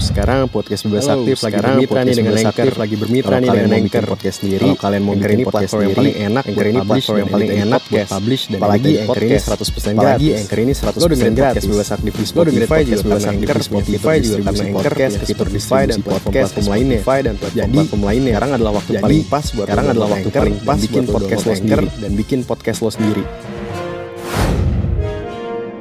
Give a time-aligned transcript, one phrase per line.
[0.00, 2.60] sekarang podcast bebas Halo, aktif lagi sekarang bermitra nih podcast dengan bebas Anchor.
[2.64, 4.04] aktif lagi bermitra Kalau nih dengan mau Anchor.
[4.10, 6.78] podcast sendiri, Kalau kalian mau bikin ini podcast platform yang sendiri, paling enak Anchor ini
[6.80, 8.10] publish platform dan yang paling enak buat podcast.
[8.10, 9.44] publish dan Apalagi Anchor ini podcast.
[9.44, 10.40] 100% Apalagi gratis.
[10.40, 11.52] Anchor ini 100% Lo dengerin gratis.
[11.60, 14.36] podcast bebas aktif di Lo dengerin Spotify podcast juga bebas aktif di Spotify Spotify juga
[14.40, 17.00] karena Anchor, punya fitur Spotify Spotify dan podcast lainnya.
[17.00, 18.32] Spotify dan platform-platform lainnya.
[18.32, 21.86] sekarang adalah waktu paling pas buat sekarang adalah waktu paling pas bikin podcast lo sendiri
[22.00, 23.24] dan bikin podcast lo sendiri.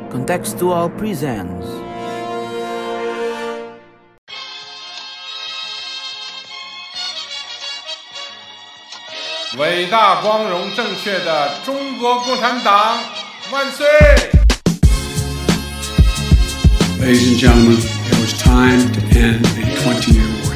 [0.10, 1.66] Contextual presents
[9.59, 12.99] 伟大、光荣、正确的中国共产党
[13.53, 13.87] 万岁！
[17.01, 20.55] Ladies and gentlemen, it was time to end a 20 year war.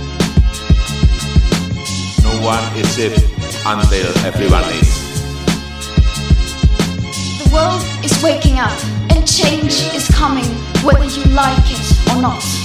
[2.24, 3.16] No one is safe
[3.64, 4.88] until everyone is.
[7.44, 8.78] The world is waking up
[9.10, 10.46] and change is coming
[10.82, 12.61] whether you like it or not.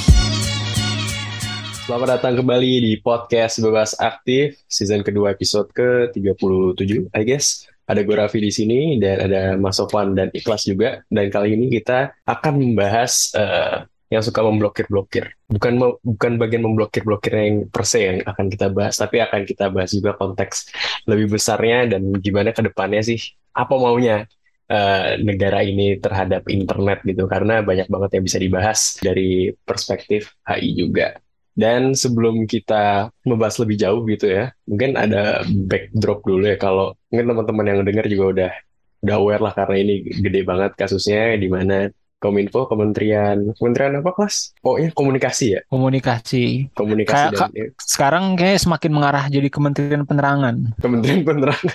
[1.88, 7.64] Selamat datang kembali di podcast Bebas Aktif season kedua episode ke-37 I guess.
[7.88, 11.00] Ada gue Raffi di sini dan ada Mas Sofwan dan Ikhlas juga.
[11.08, 15.32] Dan kali ini kita akan membahas eh, yang suka memblokir-blokir.
[15.48, 19.88] Bukan bukan bagian memblokir-blokir yang per se yang akan kita bahas, tapi akan kita bahas
[19.88, 20.68] juga konteks
[21.08, 23.16] lebih besarnya dan gimana ke depannya sih
[23.56, 24.28] apa maunya
[24.68, 27.24] eh, negara ini terhadap internet gitu.
[27.24, 31.16] Karena banyak banget yang bisa dibahas dari perspektif HI juga.
[31.58, 37.34] Dan sebelum kita membahas lebih jauh gitu ya, mungkin ada backdrop dulu ya kalau mungkin
[37.34, 38.52] teman-teman yang dengar juga udah
[38.98, 44.50] udah aware lah karena ini gede banget kasusnya di mana Kominfo, Kementerian Kementerian apa kelas?
[44.58, 46.66] Pokoknya komunikasi ya, komunikasi.
[46.74, 50.78] komunikasi Kayak- dan Sekarang kayak semakin mengarah jadi Kementerian Penerangan.
[50.82, 51.74] Kementerian Penerangan.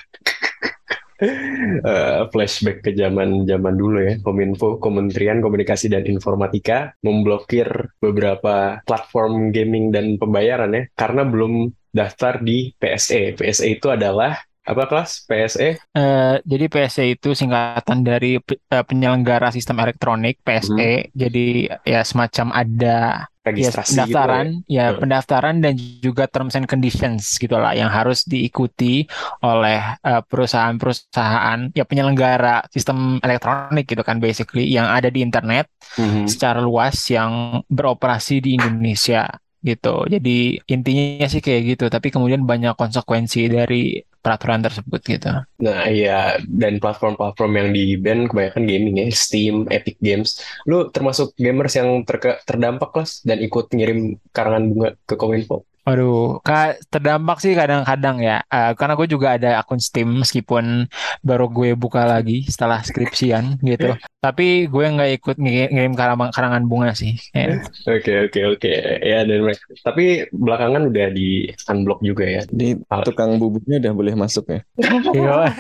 [1.83, 4.14] Eh, flashback ke zaman zaman dulu ya.
[4.22, 7.67] Kominfo Kementerian Komunikasi dan Informatika memblokir
[8.00, 14.84] beberapa platform gaming dan pembayaran ya karena belum daftar di PSE PSE itu adalah apa
[14.88, 15.28] kelas?
[15.28, 21.12] PSE Eh, jadi PSE itu singkatan dari eh, penyelenggara sistem elektronik PSE.
[21.12, 25.00] Jadi ya semacam ada ya registrasi pendaftaran, ya Hmm.
[25.04, 29.04] pendaftaran dan juga terms and conditions gitulah yang harus diikuti
[29.44, 35.68] oleh eh, perusahaan-perusahaan ya penyelenggara sistem elektronik gitu kan basically yang ada di internet
[36.00, 36.24] gitu.
[36.24, 36.26] Mhm.
[36.26, 39.28] secara luas yang beroperasi di Indonesia
[39.63, 40.03] gitu.
[40.12, 45.31] Jadi intinya sih kayak gitu, tapi kemudian banyak konsekuensi dari peraturan tersebut gitu.
[45.59, 50.40] Nah iya dan platform-platform yang di ban kebanyakan gaming ya Steam, Epic Games.
[50.63, 52.07] Lu termasuk gamers yang
[52.47, 55.68] terdampak kelas dan ikut ngirim karangan bunga ke Kominfo.
[55.83, 58.39] Waduh, Kak, terdampak sih kadang-kadang ya.
[58.47, 60.88] Eh, karena gue juga ada akun Steam meskipun
[61.19, 63.91] baru gue buka lagi setelah skripsian gitu.
[64.17, 67.19] Tapi gue nggak ikut ngi- ngirim karangan, karangan bunga sih.
[67.35, 67.59] Ya.
[67.83, 68.71] Oke oke oke
[69.03, 72.41] ya dan mereka tapi belakangan udah di unblock juga ya.
[72.47, 74.59] Di tukang buburnya udah boleh masuk ya.
[75.13, 75.51] Iya,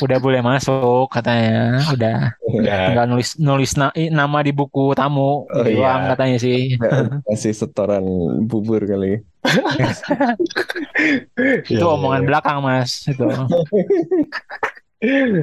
[0.00, 1.84] udah boleh masuk katanya.
[1.92, 6.16] Udah Udah tinggal nulis nulis na- nama di buku tamu Oh, iya.
[6.16, 6.80] katanya sih.
[7.28, 8.04] Kasih setoran
[8.48, 9.20] bubur kali.
[11.68, 13.24] Itu Ya, omongan ya, belakang mas itu.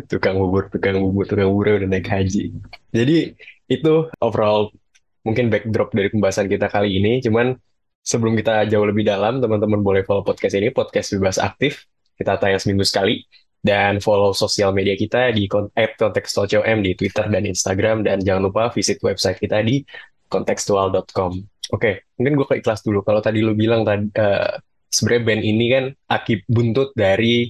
[0.09, 2.50] tukang bubur tukang bubur tukang bubur udah naik haji.
[2.89, 3.38] Jadi
[3.69, 4.73] itu overall
[5.22, 7.22] mungkin backdrop dari pembahasan kita kali ini.
[7.22, 7.53] Cuman
[8.01, 11.85] sebelum kita jauh lebih dalam, teman-teman boleh follow podcast ini podcast bebas aktif.
[12.18, 13.22] Kita tayang seminggu sekali
[13.62, 18.73] dan follow sosial media kita di kon- @kontekstual.com di Twitter dan Instagram dan jangan lupa
[18.73, 19.85] visit website kita di
[20.25, 21.38] kontekstual.com.
[21.72, 23.00] Oke, mungkin gue ke ikhlas dulu.
[23.02, 24.59] Kalau tadi lu bilang tadi eh,
[24.92, 27.48] sebenarnya band ini kan akib buntut dari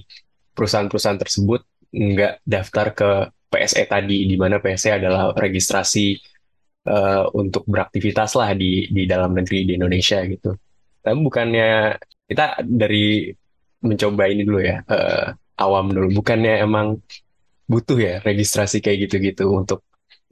[0.54, 1.60] perusahaan-perusahaan tersebut
[1.90, 3.10] nggak daftar ke
[3.52, 6.14] PSE tadi, di mana PSE adalah registrasi
[6.86, 10.54] eh, untuk beraktivitas lah di di dalam negeri di Indonesia gitu.
[11.02, 11.98] Tapi bukannya
[12.30, 13.26] kita dari
[13.82, 15.26] mencoba ini dulu ya, eh,
[15.58, 16.22] awam dulu.
[16.22, 16.94] Bukannya emang
[17.66, 19.82] butuh ya registrasi kayak gitu-gitu untuk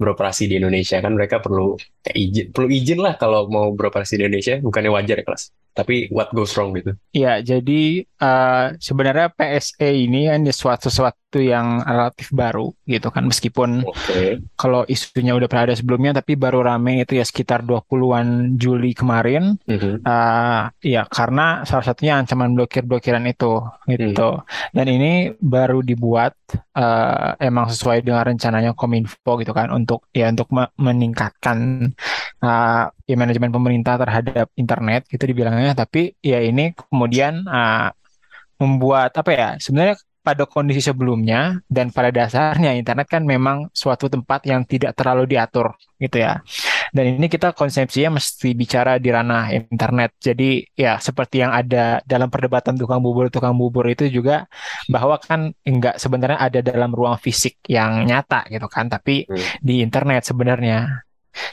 [0.01, 1.77] beroperasi di Indonesia kan mereka perlu
[2.09, 4.55] izin, perlu izin lah kalau mau beroperasi di Indonesia.
[4.65, 5.43] Bukannya wajar ya kelas.
[5.71, 6.93] Tapi what goes wrong gitu?
[7.15, 13.87] Ya, jadi eh, sebenarnya PSE ini kan suatu sesuatu yang relatif baru gitu kan meskipun
[13.87, 14.43] Oke.
[14.59, 19.55] kalau isunya udah pernah ada sebelumnya tapi baru rame itu ya sekitar 20-an Juli kemarin
[19.63, 20.03] Mhm.
[20.03, 24.43] eh ya karena salah satunya ancaman blokir-blokiran itu gitu.
[24.75, 26.35] Dan ini baru dibuat
[26.75, 31.59] eh, emang sesuai dengan rencananya Kominfo gitu kan untuk ya untuk me- meningkatkan
[32.43, 37.89] eh, ya manajemen pemerintah terhadap internet gitu dibilangnya tapi ya ini kemudian eh,
[38.61, 44.45] membuat apa ya sebenarnya pada kondisi sebelumnya dan pada dasarnya internet kan memang suatu tempat
[44.45, 46.45] yang tidak terlalu diatur gitu ya
[46.91, 50.19] Dan ini kita konsepsinya mesti bicara di ranah internet.
[50.19, 54.51] Jadi ya seperti yang ada dalam perdebatan tukang bubur tukang bubur itu juga
[54.91, 59.39] bahwa kan enggak sebenarnya ada dalam ruang fisik yang nyata gitu kan, tapi Hmm.
[59.63, 61.07] di internet sebenarnya.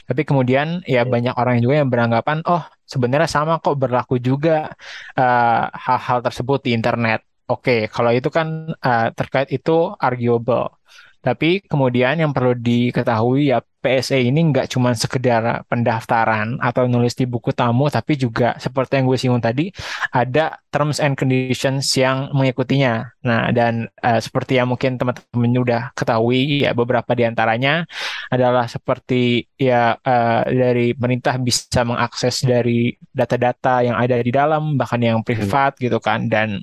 [0.08, 4.72] Tapi kemudian ya banyak orang juga yang beranggapan, oh sebenarnya sama kok berlaku juga
[5.18, 7.20] eh, hal-hal tersebut di internet.
[7.48, 10.78] Oke, kalau itu kan eh, terkait itu arguable.
[11.18, 17.26] Tapi kemudian yang perlu diketahui ya PSE ini nggak cuma sekedar pendaftaran atau nulis di
[17.26, 19.70] buku tamu, tapi juga seperti yang gue singgung tadi,
[20.14, 23.14] ada terms and conditions yang mengikutinya.
[23.26, 27.86] Nah, dan eh, seperti yang mungkin teman-teman udah ketahui, ya beberapa di antaranya
[28.28, 35.00] adalah seperti ya eh, dari pemerintah bisa mengakses dari data-data yang ada di dalam, bahkan
[35.00, 36.60] yang privat gitu kan, dan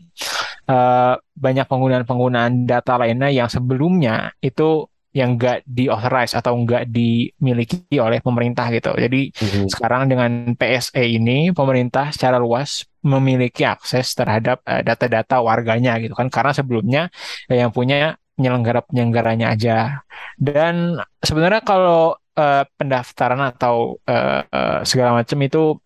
[0.70, 4.86] eh, banyak penggunaan-penggunaan data lainnya yang sebelumnya itu
[5.16, 8.92] yang nggak di-authorize atau nggak dimiliki oleh pemerintah gitu.
[9.00, 9.72] Jadi Mhm.
[9.72, 16.28] sekarang dengan PSE ini pemerintah secara luas memiliki akses terhadap eh, data-data warganya gitu kan
[16.28, 17.04] karena sebelumnya
[17.48, 20.04] yang punya penyelenggara-penyelenggaranya aja.
[20.36, 25.80] Dan sebenarnya kalau eh, pendaftaran atau eh, eh, segala macam itu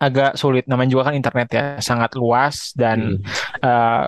[0.00, 0.64] agak sulit.
[0.68, 3.24] Namanya juga kan internet ya, sangat luas dan Hmm.
[3.64, 4.04] eh,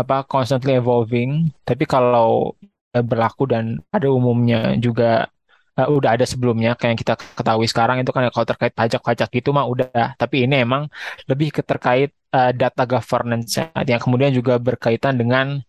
[0.00, 1.50] apa constantly evolving.
[1.66, 2.54] Tapi kalau
[2.90, 5.30] berlaku dan pada umumnya juga
[5.78, 9.50] eh, udah ada sebelumnya kayak yang kita ketahui sekarang itu kan kalau terkait pajak-pajak gitu
[9.56, 10.14] mah udah.
[10.18, 10.86] Tapi ini emang
[11.30, 15.62] lebih ke terkait eh, data governance yang kemudian juga berkaitan dengan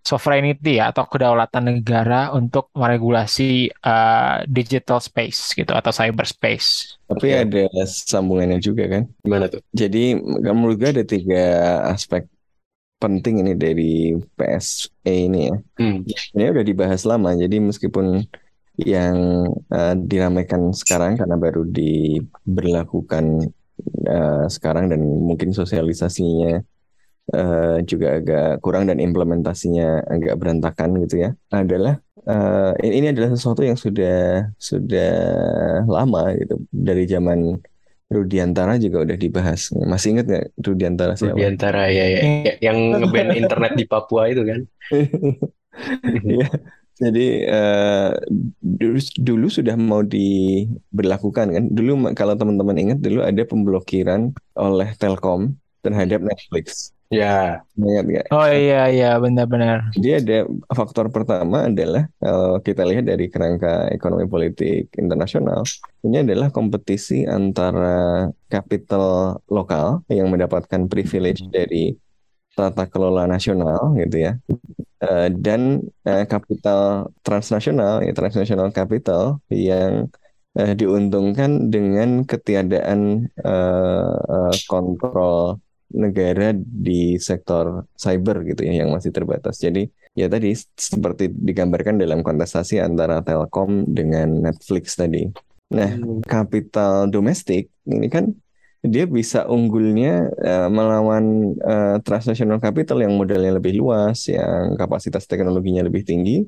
[0.00, 6.98] sovereignty ya atau kedaulatan negara untuk meregulasi eh, digital space gitu atau cyberspace.
[7.06, 9.02] Tapi ada sambungannya juga kan.
[9.22, 9.60] Gimana tuh?
[9.74, 11.44] Jadi menurut gue ada tiga
[11.90, 12.26] aspek
[13.00, 15.56] penting ini dari PSE ini ya.
[15.80, 16.04] Hmm.
[16.36, 18.28] Ini udah dibahas lama, jadi meskipun
[18.76, 19.16] yang
[19.72, 23.48] eh, diramaikan sekarang karena baru diberlakukan
[24.04, 26.60] eh, sekarang dan mungkin sosialisasinya
[27.34, 31.98] eh, juga agak kurang dan implementasinya agak berantakan gitu ya, adalah
[32.28, 35.12] eh, ini adalah sesuatu yang sudah sudah
[35.88, 37.58] lama gitu dari zaman
[38.10, 39.70] Rudiantara juga udah dibahas.
[39.86, 41.46] Masih ingat nggak Rudiantara Di siapa?
[41.46, 44.60] antara ya, ya, ya, yang ngeban internet di Papua itu kan.
[46.26, 46.46] Iya,
[47.02, 48.10] jadi eh,
[48.58, 51.64] dulu, dulu sudah mau diberlakukan kan.
[51.70, 55.54] Dulu kalau teman-teman ingat dulu ada pemblokiran oleh Telkom
[55.86, 56.90] terhadap Netflix.
[57.10, 58.26] Ya, Ingat nggak?
[58.30, 59.90] Oh iya iya benar-benar.
[59.98, 60.36] Jadi ada
[60.70, 65.66] faktor pertama adalah kalau kita lihat dari kerangka ekonomi politik internasional,
[66.06, 71.98] ini adalah kompetisi antara kapital lokal yang mendapatkan privilege dari
[72.54, 74.32] tata kelola nasional gitu ya,
[75.00, 80.12] Eh, dan eh, kapital transnasional, ya transnational capital yang
[80.60, 85.56] eh, diuntungkan dengan ketiadaan eh, eh, kontrol
[85.90, 89.58] negara di sektor cyber gitu ya yang masih terbatas.
[89.58, 95.26] Jadi ya tadi seperti digambarkan dalam kontestasi antara Telkom dengan Netflix tadi.
[95.70, 95.94] Nah,
[96.26, 98.34] kapital domestik ini kan
[98.80, 105.86] dia bisa unggulnya eh, melawan eh, transnational capital yang modalnya lebih luas, yang kapasitas teknologinya
[105.86, 106.42] lebih tinggi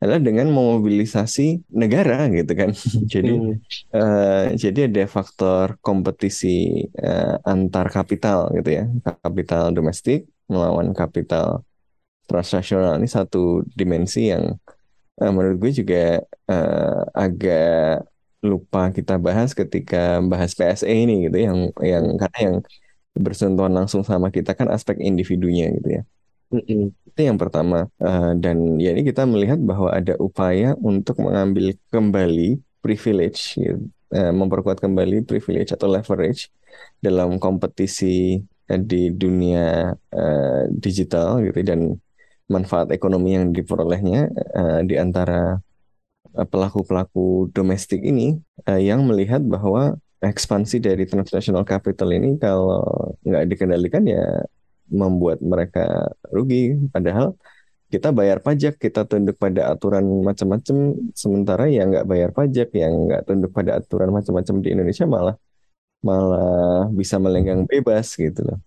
[0.00, 2.70] adalah dengan memobilisasi negara gitu kan.
[3.12, 3.60] Jadi Hmm.
[3.90, 6.46] Eh, jadi ada faktor kompetisi
[6.94, 8.84] eh, antar kapital gitu ya,
[9.22, 11.66] kapital domestik melawan kapital
[12.30, 14.44] transnasional ini satu dimensi yang
[15.20, 15.96] eh, menurut gue juga
[16.52, 18.06] eh, agak
[18.40, 22.56] lupa kita bahas ketika bahas PSE ini gitu yang yang karena yang
[23.24, 26.02] bersentuhan langsung sama kita kan aspek individunya gitu ya.
[26.50, 26.90] Mm-mm.
[27.06, 27.86] Itu yang pertama.
[28.02, 33.86] Eh, dan ya ini kita melihat bahwa ada upaya untuk mengambil kembali privilege, gitu.
[34.10, 36.50] Eh, memperkuat kembali privilege atau leverage
[36.98, 41.80] dalam kompetisi eh, di dunia eh, digital gitu dan
[42.50, 44.20] manfaat ekonomi yang diperolehnya
[44.58, 45.58] eh, di antara
[46.30, 48.38] pelaku-pelaku domestik ini
[48.70, 52.84] eh, yang melihat bahwa ekspansi dari transnational capital ini kalau
[53.24, 54.22] nggak dikendalikan ya
[54.92, 56.76] membuat mereka rugi.
[56.94, 57.34] Padahal
[57.90, 60.76] kita bayar pajak, kita tunduk pada aturan macam-macam,
[61.14, 65.36] sementara yang nggak bayar pajak, yang nggak tunduk pada aturan macam-macam di Indonesia malah
[66.00, 68.58] malah bisa melenggang bebas gitu loh.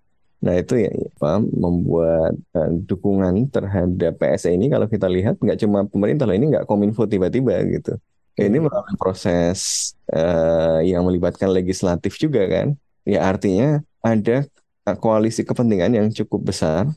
[0.43, 5.87] Nah itu ya apa, membuat eh, dukungan terhadap PSE ini kalau kita lihat nggak cuma
[5.87, 7.95] pemerintah loh, ini nggak kominfo tiba-tiba gitu.
[8.35, 12.75] Ini melalui proses eh, yang melibatkan legislatif juga kan.
[13.07, 14.43] Ya artinya ada
[14.85, 16.91] koalisi kepentingan yang cukup besar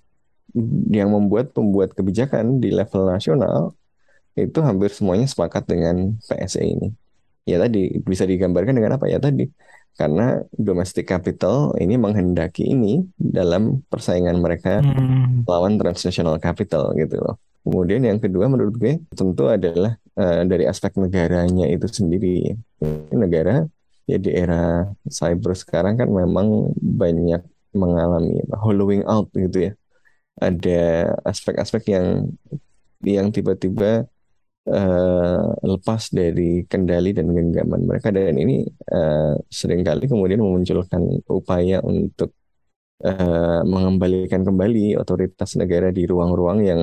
[0.90, 3.76] yang membuat pembuat kebijakan di level nasional
[4.37, 6.93] itu hampir semuanya sepakat dengan PSE ini.
[7.47, 9.47] ya tadi bisa digambarkan dengan apa ya tadi
[9.95, 15.47] karena domestic capital ini menghendaki ini dalam persaingan mereka Hmm.
[15.47, 17.38] lawan transnational capital gitu loh.
[17.62, 22.59] Kemudian yang kedua menurut gue tentu adalah eh, dari aspek negaranya itu sendiri.
[23.14, 23.62] Negara
[24.11, 27.47] ya di era cyber sekarang kan memang banyak
[27.85, 29.73] mengalami hollowing out gitu ya.
[30.47, 30.71] Ada
[31.30, 32.06] aspek-aspek yang
[33.04, 33.87] yang tiba-tiba
[34.71, 35.40] eh,
[35.73, 38.09] lepas dari kendali dan genggaman mereka.
[38.16, 38.54] Dan ini
[38.95, 41.02] eh, sering kali kemudian memunculkan
[41.38, 42.30] upaya untuk
[43.06, 46.83] eh, mengembalikan kembali otoritas negara di ruang-ruang yang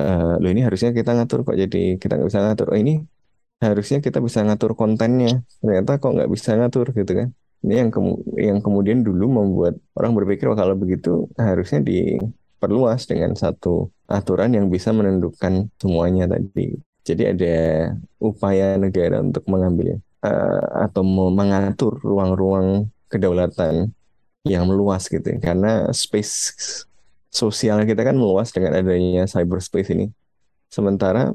[0.00, 2.66] eh loh ini harusnya kita ngatur kok jadi kita nggak bisa ngatur.
[2.72, 2.92] Oh ini
[3.64, 5.28] harusnya kita bisa ngatur kontennya.
[5.60, 7.28] Ternyata kok nggak bisa ngatur gitu kan
[7.62, 13.34] ini yang kemu- yang kemudian dulu membuat orang berpikir oh, kalau begitu harusnya diperluas dengan
[13.38, 17.56] satu aturan yang bisa menentukan semuanya tadi jadi ada
[18.22, 23.90] upaya negara untuk mengambil eh, atau me- mengatur ruang-ruang kedaulatan
[24.42, 25.38] yang meluas gitu ya.
[25.38, 26.54] karena space
[27.32, 30.12] sosial kita kan meluas dengan adanya cyberspace ini.
[30.68, 31.32] Sementara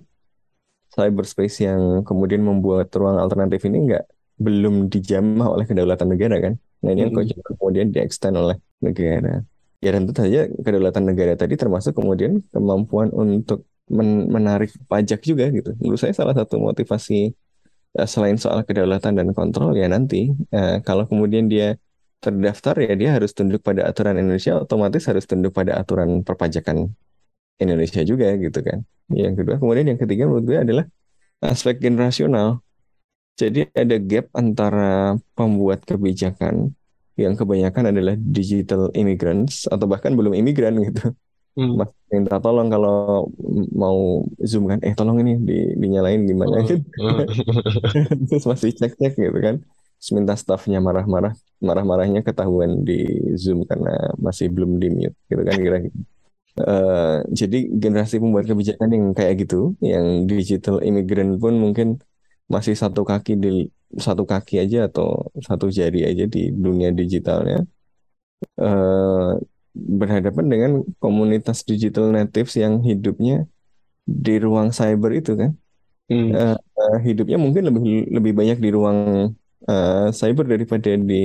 [0.93, 4.05] cyberspace yang kemudian membuat ruang alternatif ini nggak
[4.37, 6.53] belum dijamah oleh kedaulatan negara kan.
[6.85, 7.25] Nah ini yang Mm.
[7.29, 9.41] kok kemudian diextend oleh negara.
[9.81, 15.73] Ya tentu saja kedaulatan negara tadi termasuk kemudian kemampuan untuk men- menarik pajak juga gitu.
[15.81, 17.33] Menurut saya salah satu motivasi
[17.97, 21.77] eh, selain soal kedaulatan dan kontrol ya nanti eh, kalau kemudian dia
[22.17, 26.89] terdaftar ya dia harus tunduk pada aturan Indonesia otomatis harus tunduk pada aturan perpajakan
[27.61, 28.85] Indonesia juga gitu kan.
[29.09, 30.85] Yang kedua kemudian yang ketiga menurut gue adalah
[31.41, 32.61] aspek generasional.
[33.37, 36.73] Jadi ada gap antara pembuat kebijakan
[37.17, 41.13] yang kebanyakan adalah digital immigrants atau bahkan belum imigran gitu.
[41.57, 41.73] Hmm.
[41.73, 43.29] Mas minta tolong kalau
[43.73, 46.85] mau zoom kan, eh tolong ini di, dinyalain gimana gitu.
[48.29, 49.61] Terus masih cek-cek gitu kan.
[49.97, 53.01] Terus minta staffnya marah-marah, marah-marahnya ketahuan di
[53.33, 55.97] Zoom karena masih belum di mute gitu kan kira-kira.
[56.57, 61.97] Eh, jadi generasi pembuat kebijakan yang kayak gitu, yang digital immigrant pun mungkin
[62.53, 63.47] masih satu kaki di
[64.07, 65.07] satu kaki aja atau
[65.47, 67.55] satu jari aja di dunia digitalnya,
[68.61, 69.29] eh,
[69.99, 70.71] berhadapan dengan
[71.03, 73.33] komunitas digital natives yang hidupnya
[74.27, 75.51] di ruang cyber itu kan
[76.11, 76.29] Hmm.
[76.37, 77.83] eh, eh, hidupnya mungkin lebih
[78.17, 78.99] lebih banyak di ruang
[79.69, 81.15] eh, cyber daripada di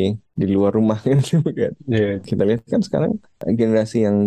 [0.41, 1.73] di luar rumah gitu kan.
[1.93, 2.09] Iya.
[2.29, 3.13] Kita lihat kan sekarang
[3.61, 4.19] generasi yang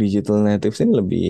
[0.00, 1.22] digital natives ini lebih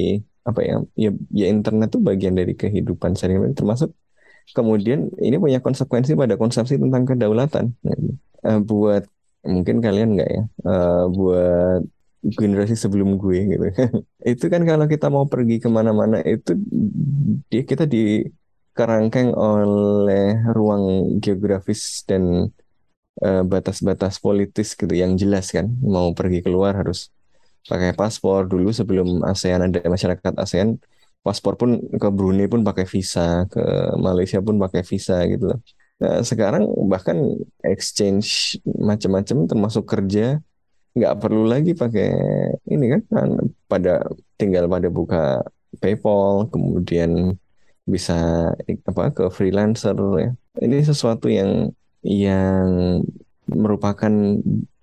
[0.49, 1.09] apa ya ya,
[1.40, 3.90] ya internet tuh bagian dari kehidupan sehari-hari termasuk
[4.57, 7.75] kemudian ini punya konsekuensi pada konsepsi tentang kedaulatan.
[8.47, 9.04] Eh, buat
[9.47, 10.42] mungkin kalian nggak ya?
[10.45, 11.83] Eh, buat
[12.21, 13.66] generasi sebelum gue gitu.
[14.33, 16.52] Itu kan kalau kita mau pergi ke mana-mana itu
[17.49, 18.28] dia kita di
[18.76, 22.52] kerangkeng oleh ruang geografis dan
[23.25, 25.66] eh, batas-batas politis gitu yang jelas kan.
[25.80, 27.09] Mau pergi keluar harus
[27.69, 30.80] pakai paspor dulu sebelum ASEAN ada masyarakat ASEAN
[31.25, 33.61] paspor pun ke Brunei pun pakai visa ke
[34.00, 35.61] Malaysia pun pakai visa gitu loh
[36.00, 40.41] Nah, sekarang bahkan exchange macam-macam termasuk kerja
[40.97, 42.09] nggak perlu lagi pakai
[42.73, 43.31] ini kan kan
[43.69, 44.09] pada
[44.41, 45.45] tinggal pada buka
[45.77, 47.37] PayPal kemudian
[47.85, 48.49] bisa
[48.89, 50.31] apa ke freelancer ya.
[50.65, 51.69] Ini sesuatu yang
[52.00, 53.05] yang
[53.45, 54.41] merupakan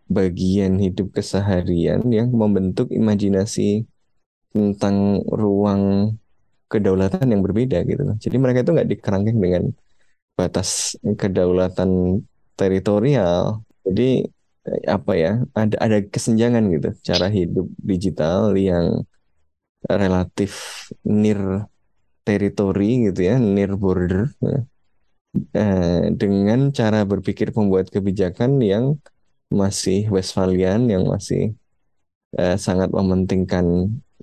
[0.07, 3.89] bagian hidup keseharian yang membentuk imajinasi
[4.53, 6.13] tentang ruang
[6.71, 8.03] kedaulatan yang berbeda gitu.
[8.23, 9.63] Jadi mereka itu nggak dikerangkeng dengan
[10.37, 12.21] batas kedaulatan
[12.59, 13.63] teritorial.
[13.87, 14.27] Jadi
[14.67, 15.31] eh, apa ya?
[15.55, 19.07] Ada ada kesenjangan gitu cara hidup digital yang
[19.87, 20.53] relatif
[21.05, 21.67] near
[22.27, 24.59] teritori gitu ya, near border ya.
[25.53, 28.85] Eh, dengan cara berpikir pembuat kebijakan yang
[29.53, 31.53] masih Westphalian, yang masih
[32.39, 33.65] eh, sangat mementingkan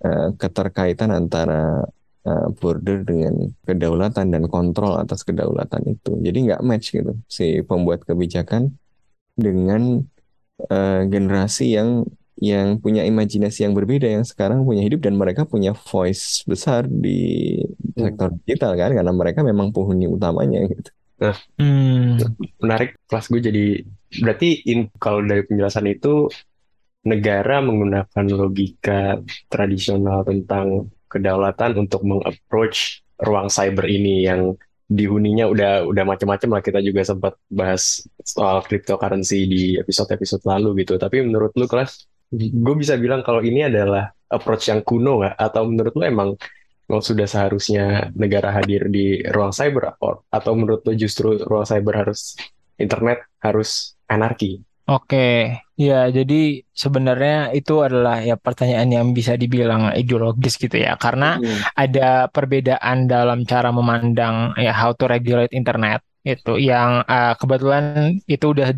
[0.05, 1.87] eh, keterkaitan antara
[2.25, 6.13] eh, border dengan kedaulatan dan kontrol atas kedaulatan itu.
[6.21, 8.75] Jadi nggak match gitu si pembuat kebijakan
[9.37, 10.03] dengan
[10.71, 15.71] eh, generasi yang yang punya imajinasi yang berbeda yang sekarang punya hidup dan mereka punya
[15.71, 17.63] voice besar di
[17.95, 20.91] sektor digital kan karena mereka memang penghuni utamanya gitu.
[21.57, 22.21] Hmm.
[22.61, 23.67] menarik kelas gue jadi
[24.19, 26.29] berarti in, kalau dari penjelasan itu
[27.07, 36.05] negara menggunakan logika tradisional tentang kedaulatan untuk mengapproach ruang cyber ini yang dihuninya udah udah
[36.05, 36.63] macam-macam lah.
[36.67, 40.99] Kita juga sempat bahas soal cryptocurrency di episode-episode lalu gitu.
[40.99, 45.35] Tapi menurut lu kelas gue bisa bilang kalau ini adalah approach yang kuno nggak?
[45.39, 46.31] Atau menurut lu emang
[46.85, 52.05] Lo sudah seharusnya negara hadir di ruang cyber or- atau menurut lo justru ruang cyber
[52.05, 52.37] harus
[52.77, 54.61] internet harus anarki?
[54.85, 56.35] Oke, ya jadi
[56.71, 61.61] sebenarnya itu adalah ya pertanyaan yang bisa dibilang ideologis gitu ya, karena Hmm.
[61.83, 68.47] ada perbedaan dalam cara memandang ya how to regulate internet itu yang uh, kebetulan itu
[68.55, 68.71] udah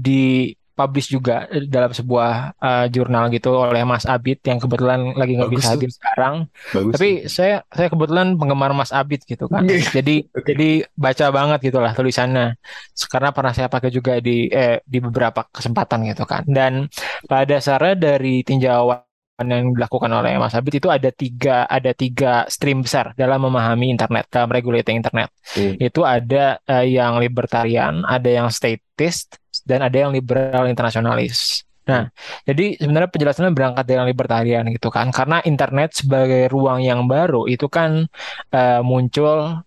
[0.76, 5.72] dipublish juga dalam sebuah uh, jurnal gitu oleh Mas Abid yang kebetulan lagi nggak bisa
[5.72, 5.72] tuh.
[5.72, 6.34] hadir sekarang.
[6.76, 6.92] Bagus.
[6.92, 9.64] Tapi saya saya kebetulan penggemar Mas Abid gitu kan.
[9.64, 10.52] Jadi Oke.
[10.52, 12.60] jadi baca banget gitu lah tulisannya.
[13.08, 16.44] Karena pernah saya pakai juga di eh, di beberapa kesempatan gitu kan.
[16.44, 16.92] Dan
[17.24, 19.05] pada dasarnya dari tinjauan
[19.44, 24.32] yang dilakukan oleh Mas Abid itu ada tiga ada tiga stream besar dalam memahami internet
[24.32, 25.28] dalam regulating internet.
[25.52, 25.76] Hmm.
[25.76, 29.36] Itu ada eh, yang libertarian, ada yang statist,
[29.68, 31.68] dan ada yang liberal internasionalis.
[31.86, 32.10] Nah,
[32.42, 37.46] jadi sebenarnya penjelasannya berangkat dari yang libertarian gitu kan, karena internet sebagai ruang yang baru
[37.46, 38.08] itu kan
[38.50, 39.62] eh, muncul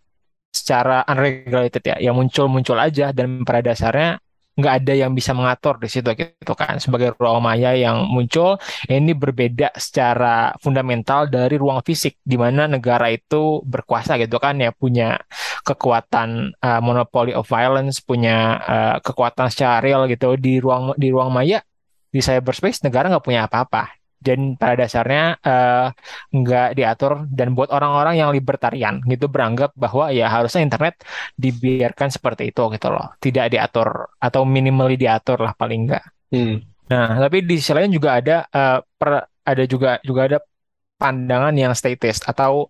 [0.49, 4.17] secara unregulated ya, yang muncul-muncul aja dan pada dasarnya
[4.59, 6.77] nggak ada yang bisa mengatur di situ gitu kan.
[6.83, 8.59] Sebagai ruang maya yang muncul
[8.91, 14.75] ini berbeda secara fundamental dari ruang fisik di mana negara itu berkuasa gitu kan ya
[14.75, 15.19] punya
[15.63, 20.35] kekuatan uh, monopoly of violence punya uh, kekuatan secara real gitu.
[20.35, 21.63] Di ruang di ruang maya
[22.09, 25.87] di cyberspace negara nggak punya apa-apa dan pada dasarnya uh,
[26.31, 27.25] nggak diatur.
[27.31, 31.01] Dan buat orang-orang yang libertarian gitu beranggap bahwa ya harusnya internet
[31.39, 33.15] dibiarkan seperti itu gitu loh.
[33.17, 36.05] Tidak diatur atau minimally diatur lah paling nggak.
[36.29, 36.61] Hmm.
[36.89, 40.37] nah tapi di sisi lain juga ada uh, per, ada juga juga ada
[40.97, 42.69] pandangan yang statist atau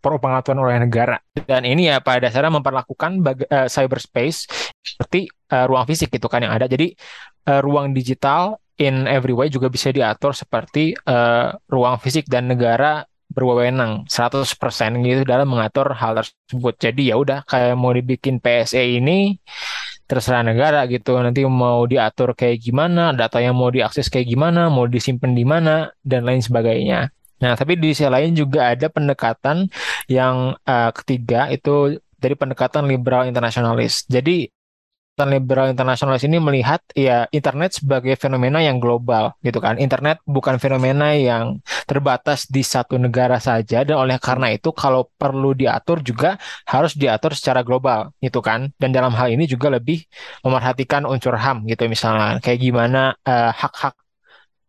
[0.00, 1.20] pro pengaturan oleh negara.
[1.34, 4.48] Dan ini ya pada dasarnya memperlakukan baga- uh, cyberspace
[4.80, 6.66] seperti uh, ruang fisik gitu kan yang ada.
[6.66, 6.96] Jadi
[7.46, 13.04] uh, ruang digital in every way juga bisa diatur seperti uh, ruang fisik dan negara
[13.30, 14.58] berwenang 100%
[15.06, 16.74] gitu dalam mengatur hal tersebut.
[16.80, 19.38] Jadi ya udah kayak mau dibikin PSE ini
[20.10, 21.14] terserah negara gitu.
[21.22, 25.94] Nanti mau diatur kayak gimana, data yang mau diakses kayak gimana, mau disimpan di mana
[26.02, 27.14] dan lain sebagainya.
[27.40, 29.70] Nah, tapi di sisi lain juga ada pendekatan
[30.10, 34.04] yang uh, ketiga itu dari pendekatan liberal internasionalis.
[34.10, 34.50] Jadi
[35.28, 39.76] liberal internasionalis ini melihat ya internet sebagai fenomena yang global gitu kan.
[39.76, 45.52] Internet bukan fenomena yang terbatas di satu negara saja dan oleh karena itu kalau perlu
[45.52, 48.72] diatur juga harus diatur secara global gitu kan.
[48.80, 50.06] Dan dalam hal ini juga lebih
[50.46, 53.94] memerhatikan unsur HAM gitu misalnya kayak gimana uh, hak-hak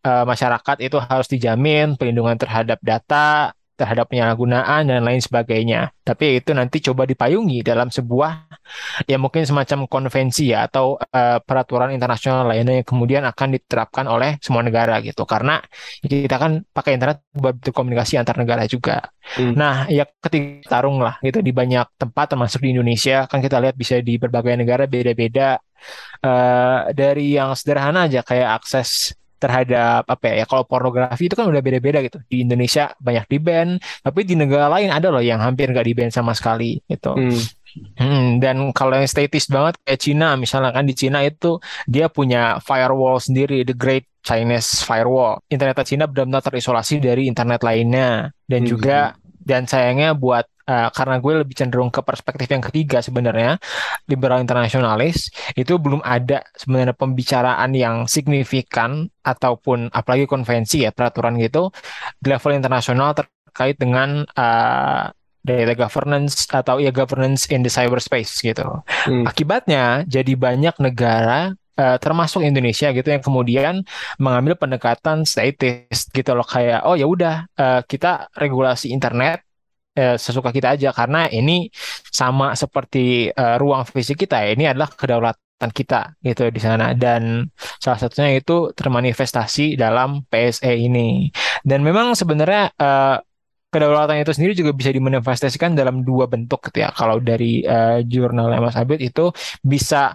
[0.05, 5.89] uh, masyarakat itu harus dijamin perlindungan terhadap data terhadap penyalahgunaan dan lain sebagainya.
[6.05, 8.61] Tapi itu nanti coba dipayungi dalam sebuah
[9.09, 14.37] ya mungkin semacam konvensi ya atau uh, peraturan internasional lainnya yang kemudian akan diterapkan oleh
[14.37, 15.25] semua negara gitu.
[15.25, 15.57] Karena
[16.05, 19.01] kita kan pakai internet buat berkomunikasi antar negara juga.
[19.33, 19.57] Hmm.
[19.57, 23.73] Nah, ya ketika tarung lah gitu di banyak tempat termasuk di Indonesia kan kita lihat
[23.73, 25.57] bisa di berbagai negara beda-beda
[26.21, 31.61] uh, dari yang sederhana aja kayak akses terhadap apa ya kalau pornografi itu kan udah
[31.65, 33.67] beda-beda gitu di Indonesia banyak di ban
[34.05, 37.41] tapi di negara lain ada loh yang hampir nggak di ban sama sekali gitu Hmm.
[37.95, 41.55] Hmm, dan kalau yang statis banget kayak Cina misalnya kan di Cina itu
[41.87, 48.27] dia punya firewall sendiri the Great Chinese Firewall internet Cina benar-benar terisolasi dari internet lainnya
[48.43, 48.69] dan Hmm.
[48.75, 48.97] juga
[49.39, 53.57] dan sayangnya buat uh, karena gue lebih cenderung ke perspektif yang ketiga sebenarnya
[54.09, 61.69] liberal internasionalis itu belum ada sebenarnya pembicaraan yang signifikan ataupun apalagi konvensi ya peraturan gitu
[62.17, 65.09] di level internasional terkait dengan uh,
[65.41, 68.65] data governance atau ya governance in the cyberspace gitu.
[68.85, 69.25] Hmm.
[69.25, 73.75] Akibatnya jadi banyak negara uh, termasuk Indonesia gitu yang kemudian
[74.21, 79.41] mengambil pendekatan statist gitu loh kayak oh ya udah uh, kita regulasi internet
[79.97, 81.67] uh, sesuka kita aja karena ini
[82.11, 87.99] sama seperti uh, ruang fisik kita ini adalah kedaulatan kita gitu di sana dan salah
[88.01, 91.29] satunya itu termanifestasi dalam PSE ini
[91.65, 93.17] dan memang sebenarnya uh,
[93.71, 96.91] kedaulatan itu sendiri juga bisa dimanifestasikan dalam dua bentuk gitu ya.
[96.91, 99.31] Kalau dari uh, jurnal Mas Abid itu
[99.63, 100.11] bisa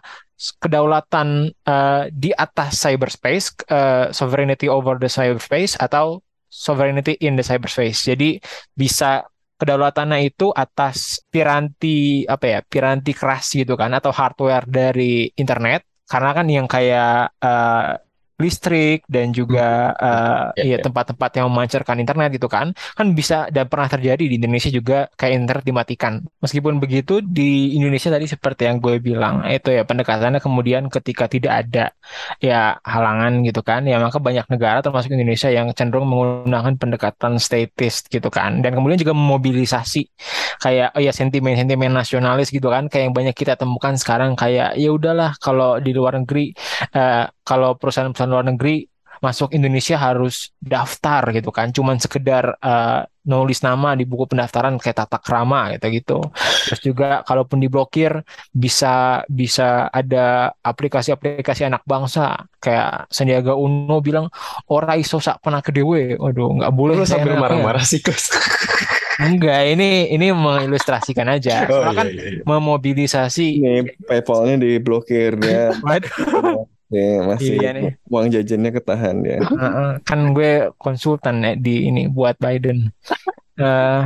[0.60, 6.20] kedaulatan uh, di atas cyberspace, uh, sovereignty over the cyberspace atau
[6.52, 8.04] sovereignty in the cyberspace.
[8.04, 8.36] Jadi
[8.76, 9.24] bisa
[9.56, 15.84] kedaulatannya itu atas piranti apa ya, piranti keras gitu kan atau hardware dari internet.
[16.06, 18.05] Karena kan yang kayak uh,
[18.36, 20.84] listrik dan juga eh, Ya, ya ya.
[20.84, 25.34] tempat-tempat yang memancarkan internet gitu kan kan bisa dan pernah terjadi di Indonesia juga kayak
[25.44, 30.88] internet dimatikan meskipun begitu di Indonesia tadi seperti yang gue bilang itu ya pendekatannya kemudian
[30.88, 31.84] ketika tidak ada
[32.40, 38.08] ya halangan gitu kan ya maka banyak negara termasuk Indonesia yang cenderung menggunakan pendekatan statist
[38.12, 40.08] gitu kan dan kemudian juga memobilisasi
[40.62, 44.88] kayak oh ya sentimen-sentimen nasionalis gitu kan kayak yang banyak kita temukan sekarang kayak ya
[44.92, 46.52] udahlah kalau di luar negeri
[46.94, 48.86] eh, kalau perusahaan-perusahaan luar negeri
[49.20, 51.72] masuk Indonesia harus daftar gitu kan.
[51.72, 56.18] Cuman sekedar eh, nulis nama di buku pendaftaran kayak tata krama gitu gitu.
[56.70, 62.46] Terus juga kalaupun diblokir bisa bisa ada aplikasi-aplikasi anak bangsa.
[62.60, 64.30] Kayak Sandiaga Uno bilang
[64.70, 68.30] ora iso sak pernah kedewe waduh nggak boleh Lu sambil marah-marah sih, Kus.
[69.16, 71.64] enggak ini ini mengilustrasikan aja.
[71.72, 72.42] Oh, kan iya, iya, iya.
[72.44, 75.72] memobilisasi Ini PayPal-nya diblokir ya.
[75.86, 77.90] Waduh, Ya, masih Iya nih.
[78.06, 79.38] uang jajannya ketahan ya.
[80.06, 82.94] Kan gue konsultan ya di ini buat Biden.
[83.58, 84.02] eh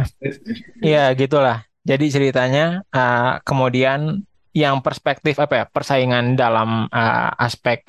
[0.81, 1.67] ya gitulah.
[1.85, 7.87] Jadi ceritanya eh, kemudian yang perspektif apa ya persaingan dalam eh, aspek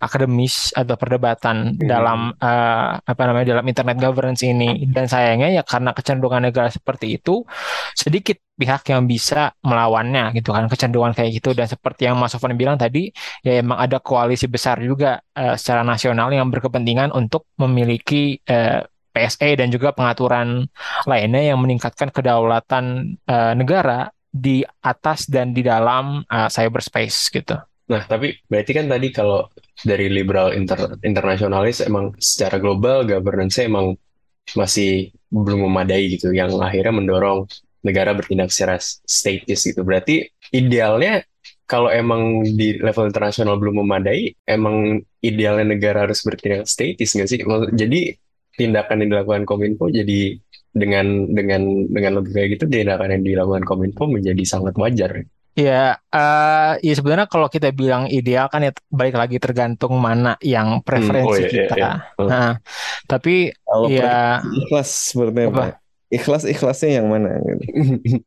[0.00, 4.88] akademis atau perdebatan dalam eh, apa namanya dalam internet governance ini.
[4.88, 7.44] Dan sayangnya ya karena kecenderungan negara seperti itu
[7.92, 11.52] sedikit pihak yang bisa melawannya gitu kan kecenderungan kayak gitu.
[11.52, 13.12] Dan seperti yang Mas Sofwan bilang tadi
[13.44, 19.58] ya emang ada koalisi besar juga eh, secara nasional yang berkepentingan untuk memiliki eh, PSE
[19.58, 20.70] dan juga pengaturan
[21.04, 27.58] lainnya yang meningkatkan kedaulatan eh, negara di atas dan di dalam eh, cyberspace gitu.
[27.90, 29.50] Nah, tapi berarti kan tadi kalau
[29.82, 33.98] dari liberal inter internasionalis emang secara global governance-nya emang
[34.54, 37.50] masih belum memadai gitu, yang akhirnya mendorong
[37.82, 39.82] negara bertindak secara statis gitu.
[39.82, 40.22] Berarti
[40.54, 41.26] idealnya
[41.66, 47.38] kalau emang di level internasional belum memadai, emang idealnya negara harus bertindak statis nggak sih?
[47.74, 48.14] Jadi
[48.54, 50.38] tindakan yang dilakukan Kominfo jadi
[50.70, 55.26] dengan dengan dengan logika gitu tindakan yang dilakukan Kominfo menjadi sangat wajar.
[55.58, 60.78] Ya, eh ya sebenarnya kalau kita bilang ideal kan ya balik lagi tergantung mana yang
[60.86, 61.74] preferensi oh, iya, iya, kita.
[61.74, 61.90] iya.
[62.22, 62.30] Oh.
[62.30, 62.54] Nah,
[63.10, 65.42] tapi Kalau ya ikhlas apa?
[65.50, 65.64] Apa?
[66.10, 67.38] Ikhlas ikhlasnya yang mana?
[67.42, 67.62] Gitu.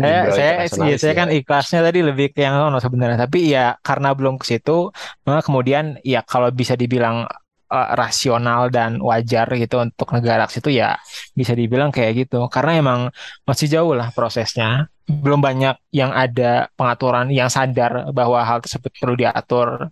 [0.00, 1.18] saya saya ya, saya ya.
[1.18, 3.24] kan ikhlasnya tadi lebih ke yang ono sebenarnya.
[3.24, 4.92] Tapi ya karena belum ke situ,
[5.24, 7.24] maka kemudian ya kalau bisa dibilang
[7.72, 10.94] eh, rasional dan wajar gitu untuk negara situ ya
[11.38, 12.36] bisa dibilang kayak gitu.
[12.52, 13.00] Karena emang
[13.48, 14.86] masih jauh lah prosesnya.
[15.02, 19.90] Belum banyak yang ada pengaturan yang sadar bahwa hal tersebut perlu diatur.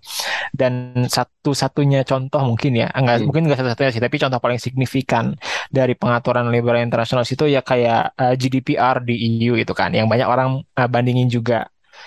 [0.54, 3.26] Dan satu-satunya contoh mungkin ya, enggak Hmm.
[3.26, 5.34] mungkin enggak satu-satunya sih, tapi contoh paling signifikan
[5.70, 10.26] dari pengaturan liberal internasional itu ya kayak eh, GDPR di EU itu kan, yang banyak
[10.28, 11.66] orang eh, bandingin juga.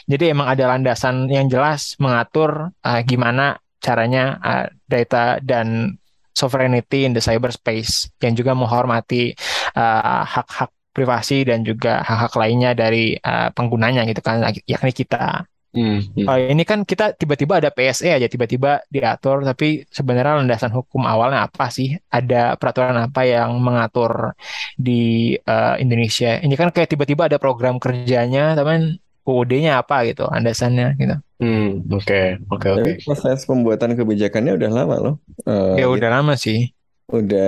[0.10, 6.00] Jadi emang ada landasan yang jelas mengatur eh, gimana caranya eh, data dan
[6.34, 9.36] sovereignty in the cyberspace yang juga menghormati
[9.76, 15.44] eh, hak-hak privasi dan juga hak-hak lainnya dari eh, penggunanya gitu kan, yakni kita.
[15.74, 16.30] Hmm, hmm.
[16.30, 21.50] Oh, ini kan kita tiba-tiba ada PSE aja tiba-tiba diatur, tapi sebenarnya landasan hukum awalnya
[21.50, 21.98] apa sih?
[22.14, 24.38] Ada peraturan apa yang mengatur
[24.78, 26.38] di eh, Indonesia?
[26.46, 31.16] Ini kan kayak tiba-tiba ada program kerjanya, tapi UUD-nya apa gitu, landasannya gitu.
[31.44, 32.20] Hmm, oke,
[32.54, 32.80] oke, oke.
[32.80, 35.16] Tapi proses pembuatan kebijakannya udah lama loh.
[35.44, 36.72] Eh, Ya udah lama sih.
[37.14, 37.48] udah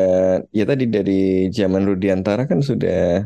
[0.58, 3.24] ya tadi dari zaman Rudiantara kan sudah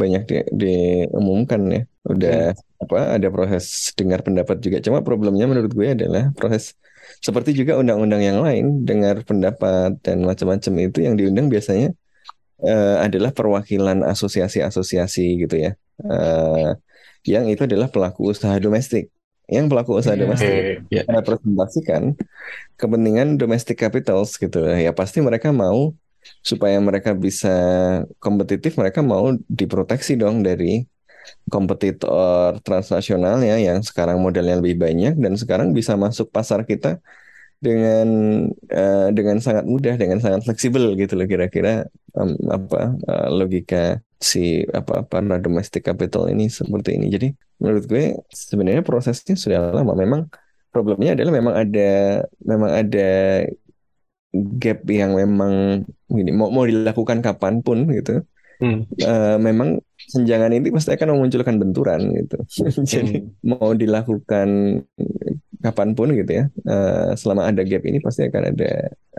[0.00, 1.80] banyak di, diumumkan ya.
[2.12, 2.52] Udah
[2.84, 3.64] apa ada proses
[3.98, 4.76] dengar pendapat juga.
[4.86, 6.76] Cuma problemnya menurut gue adalah proses
[7.26, 11.88] seperti juga undang-undang yang lain dengar pendapat dan macam-macam itu yang diundang biasanya
[12.64, 15.70] eh, adalah perwakilan asosiasi-asosiasi gitu ya.
[16.04, 16.68] Eh,
[17.28, 19.04] yang itu adalah pelaku usaha domestik.
[19.50, 20.22] Yang pelaku usaha Iya.
[20.24, 20.52] domestik
[20.94, 21.02] ya.
[21.10, 22.02] merepresentasikan
[22.78, 25.90] kepentingan domestic capitals gitu ya pasti mereka mau
[26.40, 27.50] supaya mereka bisa
[28.22, 30.86] kompetitif mereka mau diproteksi dong dari
[31.50, 37.00] kompetitor transnasionalnya yang sekarang modalnya lebih banyak dan sekarang bisa masuk pasar kita
[37.60, 38.08] dengan
[38.72, 41.84] eh, dengan sangat mudah dengan sangat fleksibel gitu loh kira-kira
[42.16, 47.12] em, apa eh, logika si apa para domestic capital ini seperti ini.
[47.12, 47.28] Jadi
[47.60, 49.92] menurut gue sebenarnya prosesnya sudah lama.
[49.92, 50.32] Memang
[50.72, 51.90] problemnya adalah memang ada
[52.40, 53.08] memang ada
[54.30, 58.24] gap yang memang gini mau mau dilakukan kapan pun gitu.
[58.60, 62.38] Hmm, eh, memang senjangan ini pasti akan memunculkan benturan gitu.
[62.92, 63.44] Jadi hmm.
[63.44, 64.48] mau dilakukan
[65.64, 68.70] kapan pun gitu ya eh, selama ada gap ini pasti akan ada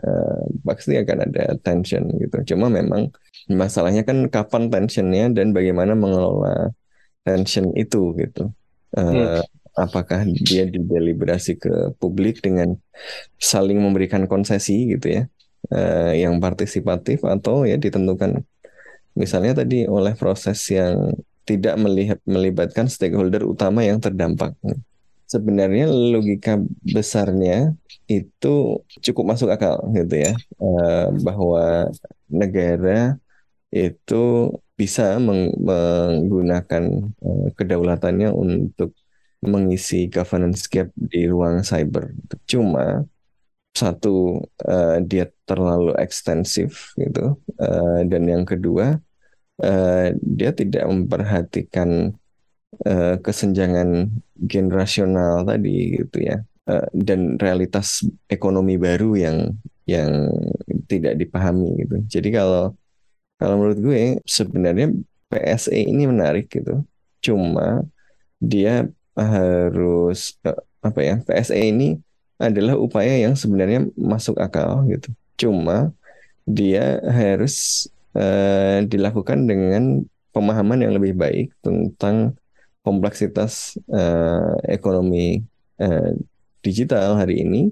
[0.02, 3.02] eh, pasti akan ada tension gitu cuma memang
[3.50, 6.70] masalahnya kan kapan tensionnya dan bagaimana mengelola
[7.26, 8.50] tension itu gitu
[8.92, 9.40] Eh, Hmm.
[9.72, 12.76] apakah dia dideliberasi ke publik dengan
[13.40, 15.22] saling memberikan konsesi gitu ya,
[15.72, 18.44] eh, yang partisipatif atau ya ditentukan
[19.16, 21.16] misalnya tadi oleh proses yang
[21.48, 24.52] tidak melihat melibatkan stakeholder utama yang terdampak.
[25.32, 26.52] Sebenarnya logika
[26.94, 27.52] besarnya
[28.12, 28.48] itu
[29.04, 31.62] cukup masuk akal gitu ya, eh, bahwa
[32.40, 33.16] negara
[33.76, 34.14] itu
[34.80, 36.84] bisa meng- menggunakan
[37.26, 38.90] eh, kedaulatannya untuk
[39.52, 42.04] mengisi governance gap di ruang cyber.
[42.50, 43.04] Cuma
[43.82, 47.36] satu eh, dia terlalu ekstensif gitu,
[48.10, 49.00] dan yang kedua
[50.20, 51.90] dia tidak memperhatikan
[52.86, 59.50] eh, kesenjangan generasional tadi gitu ya, Eh, dan realitas ekonomi baru yang
[59.82, 60.30] yang
[60.86, 61.96] tidak dipahami gitu.
[62.06, 62.70] Jadi kalau
[63.34, 64.94] kalau menurut gue sebenarnya
[65.26, 66.86] PSE ini menarik gitu.
[67.18, 67.82] Cuma
[68.38, 68.86] dia
[69.18, 71.14] harus eh, apa ya?
[71.26, 71.98] PSE ini
[72.38, 75.10] adalah upaya yang sebenarnya masuk akal gitu.
[75.34, 75.90] Cuma
[76.46, 82.38] dia harus eh, dilakukan dengan pemahaman yang lebih baik tentang
[82.82, 85.42] kompleksitas eh, ekonomi
[85.78, 86.12] eh,
[86.62, 87.70] digital hari ini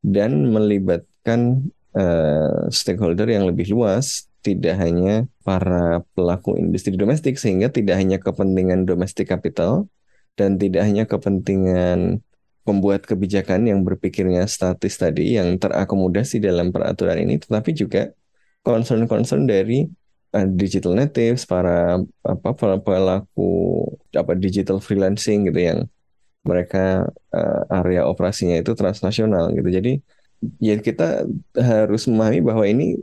[0.00, 7.96] dan melibatkan eh, stakeholder yang lebih luas, tidak hanya para pelaku industri domestik, sehingga tidak
[8.00, 9.88] hanya kepentingan domestic capital
[10.36, 12.20] dan tidak hanya kepentingan
[12.66, 18.10] pembuat kebijakan yang berpikirnya statis tadi, yang terakomodasi dalam peraturan ini, tetapi juga
[18.66, 20.05] concern-concern dari uh,
[20.44, 23.48] digital natives, para apa para pelaku
[24.12, 25.78] apa digital freelancing gitu yang
[26.46, 29.68] mereka uh, area operasinya itu transnasional gitu.
[29.70, 29.92] Jadi
[30.62, 33.00] ya kita harus memahami bahwa ini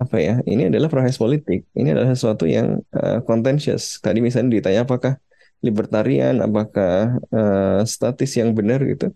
[0.00, 0.34] apa ya?
[0.48, 1.68] Ini adalah proses politik.
[1.76, 4.00] Ini adalah sesuatu yang uh, contentious.
[4.00, 5.20] Tadi misalnya ditanya apakah
[5.60, 9.12] libertarian, apakah uh, statis yang benar gitu.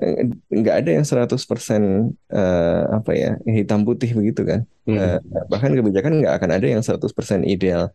[0.00, 4.60] Eh, Nggak ada yang 100% eh, apa ya hitam putih begitu kan.
[4.88, 4.96] Hmm.
[4.96, 5.18] Eh,
[5.52, 7.92] bahkan kebijakan nggak akan ada yang 100% ideal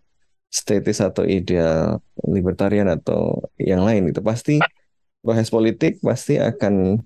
[0.54, 4.62] statis atau ideal libertarian atau yang lain itu pasti
[5.20, 7.02] proses politik pasti akan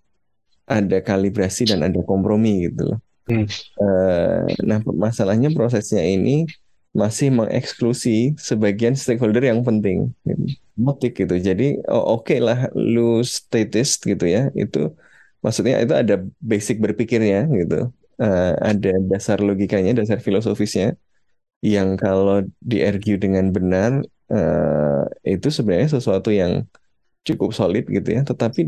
[0.69, 2.99] ada kalibrasi dan ada kompromi gitu loh.
[3.25, 3.47] Hmm.
[3.81, 6.45] Eh, nah masalahnya prosesnya ini
[6.93, 10.45] masih mengeksklusi sebagian stakeholder yang penting gitu.
[10.85, 11.33] Motik gitu.
[11.47, 12.57] Jadi oh, oke lah
[12.93, 13.01] lu
[13.37, 14.39] statist gitu ya.
[14.61, 14.77] Itu
[15.43, 16.13] maksudnya itu ada
[16.51, 17.75] basic berpikirnya gitu.
[18.23, 20.85] Eh, ada dasar logikanya, dasar filosofisnya
[21.73, 22.35] yang kalau
[22.71, 23.91] di-argue dengan benar
[24.33, 26.53] eh, itu sebenarnya sesuatu yang
[27.27, 28.59] cukup solid gitu ya, tetapi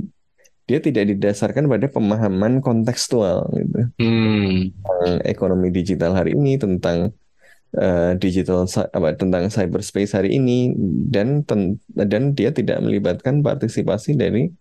[0.67, 4.71] dia tidak didasarkan pada pemahaman kontekstual gitu Hmm.
[4.81, 6.97] tentang ekonomi digital hari ini, tentang
[7.77, 10.75] eh, digital apa tentang cyberspace hari ini
[11.07, 14.51] dan ten- dan dia tidak melibatkan partisipasi dari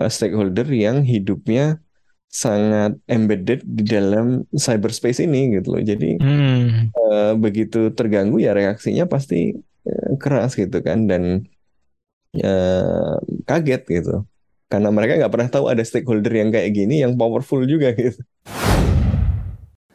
[0.00, 1.80] eh, stakeholder yang hidupnya
[2.26, 5.82] sangat embedded di dalam cyberspace ini gitu loh.
[5.84, 6.90] Jadi Hmm.
[6.92, 9.52] eh, begitu terganggu ya reaksinya pasti
[9.86, 11.44] eh, keras gitu kan dan
[12.36, 13.14] eh,
[13.44, 14.24] kaget gitu
[14.66, 18.18] karena mereka nggak pernah tahu ada stakeholder yang kayak gini yang powerful juga gitu.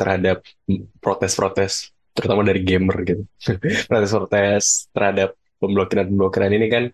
[0.00, 0.40] terhadap
[1.04, 3.22] protes-protes terutama dari gamer gitu.
[3.90, 6.84] Protes-protes terhadap pemblokiran-pemblokiran ini kan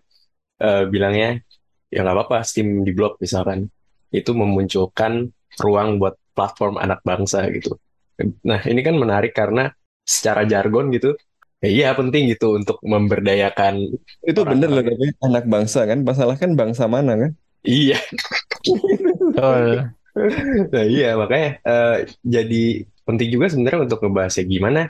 [0.67, 1.39] eh, bilangnya
[1.87, 3.71] ya nggak apa-apa Steam diblok misalkan.
[4.11, 5.31] Itu memunculkan
[5.63, 7.79] ruang buat platform anak bangsa gitu.
[8.43, 9.71] Nah, ini kan menarik karena
[10.07, 11.13] secara jargon gitu
[11.59, 13.91] ya iya penting gitu untuk memberdayakan
[14.23, 17.31] Itu bener loh tapi anak bangsa kan, masalah kan bangsa mana kan?
[17.65, 17.97] iya
[19.35, 19.65] Betul.
[20.73, 24.81] Nah iya makanya eh, jadi penting juga sebenarnya untuk ngebahas ya gimana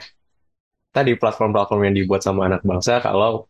[0.92, 3.46] tadi platform-platform yang dibuat sama anak bangsa kalau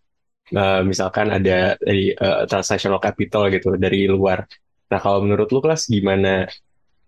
[0.52, 4.44] eh, misalkan ada dari eh, transnational capital gitu dari luar.
[4.92, 6.48] Nah kalau menurut lu kelas gimana?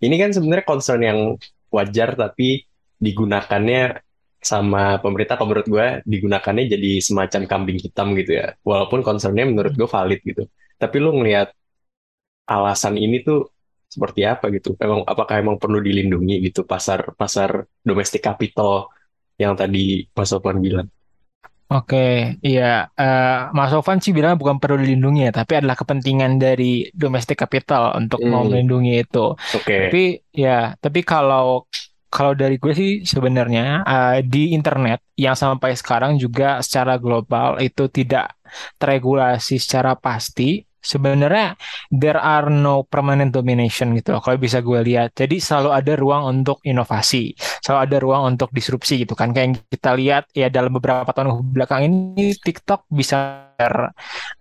[0.00, 1.20] Ini kan sebenarnya concern yang
[1.68, 2.64] wajar tapi
[2.96, 4.00] digunakannya
[4.40, 8.56] sama pemerintah kalau menurut gue digunakannya jadi semacam kambing hitam gitu ya.
[8.64, 10.48] Walaupun concernnya menurut gue valid gitu.
[10.80, 11.52] Tapi lu ngelihat
[12.48, 13.52] alasan ini tuh
[13.94, 14.68] seperti apa gitu?
[14.84, 17.50] Emang apakah emang perlu dilindungi gitu pasar pasar
[17.88, 18.72] domestic capital
[19.42, 19.78] yang tadi
[20.16, 20.88] Mas Sofwan bilang?
[21.72, 21.96] Oke,
[22.46, 22.62] iya.
[22.98, 23.24] Eh,
[23.56, 26.64] Mas Sofan sih bilang bukan perlu dilindungi ya, tapi adalah kepentingan dari
[27.02, 28.50] domestic capital untuk mau Hmm.
[28.50, 29.18] melindungi itu.
[29.54, 29.78] Oke.
[29.78, 29.98] Tapi
[30.42, 30.50] ya,
[30.82, 31.70] tapi kalau
[32.10, 37.82] kalau dari gue sih sebenarnya eh, di internet yang sampai sekarang juga secara global itu
[37.96, 38.34] tidak
[38.80, 40.42] teregulasi secara pasti.
[40.80, 41.54] Sebenarnya
[41.92, 45.12] there are no permanent domination gitu loh, kalau bisa gue lihat.
[45.14, 49.30] Jadi selalu ada ruang untuk inovasi, selalu ada ruang untuk disrupsi gitu kan.
[49.30, 53.49] Kayak yang kita lihat ya dalam beberapa tahun belakang ini TikTok bisa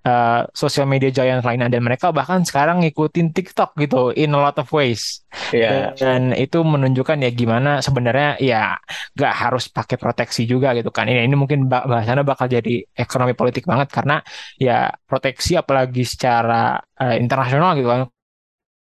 [0.05, 4.55] uh, sosial media giant lainnya dan mereka bahkan sekarang ngikutin TikTok gitu in a lot
[4.55, 5.25] of ways.
[5.51, 5.97] Iya.
[5.97, 8.77] Dan itu menunjukkan ya gimana sebenarnya ya
[9.17, 11.09] nggak harus pakai proteksi juga gitu kan.
[11.09, 14.23] Ini ini mungkin bah- bahasannya bakal jadi ekonomi politik banget karena
[14.55, 18.01] ya proteksi apalagi secara uh, internasional gitu kan.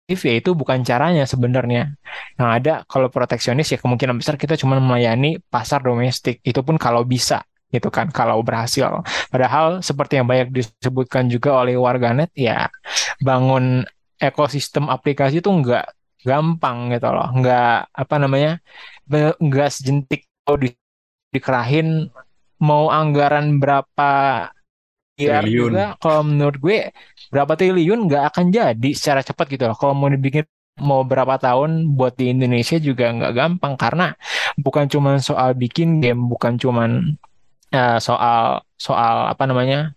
[0.08, 1.92] Ya itu bukan caranya sebenarnya.
[2.40, 6.40] Yang ada kalau proteksionis ya kemungkinan besar kita cuma melayani pasar domestik.
[6.40, 8.88] Itu pun kalau bisa gitu kan kalau berhasil.
[9.28, 12.68] Padahal seperti yang banyak disebutkan juga oleh warganet ya
[13.20, 13.84] bangun
[14.18, 15.86] ekosistem aplikasi itu nggak
[16.24, 17.28] gampang gitu loh.
[17.32, 18.58] Nggak apa namanya
[19.06, 20.68] be- nggak sejentik kalau di,
[21.34, 22.08] dikerahin
[22.58, 24.10] mau anggaran berapa
[25.18, 25.74] miliar Triliun.
[25.74, 26.78] juga kalau menurut gue
[27.34, 29.76] berapa triliun nggak akan jadi secara cepat gitu loh.
[29.76, 30.46] Kalau mau dibikin
[30.78, 34.14] mau berapa tahun buat di Indonesia juga nggak gampang karena
[34.54, 37.18] bukan cuma soal bikin game, bukan cuman
[37.72, 39.92] eh, soal soal apa namanya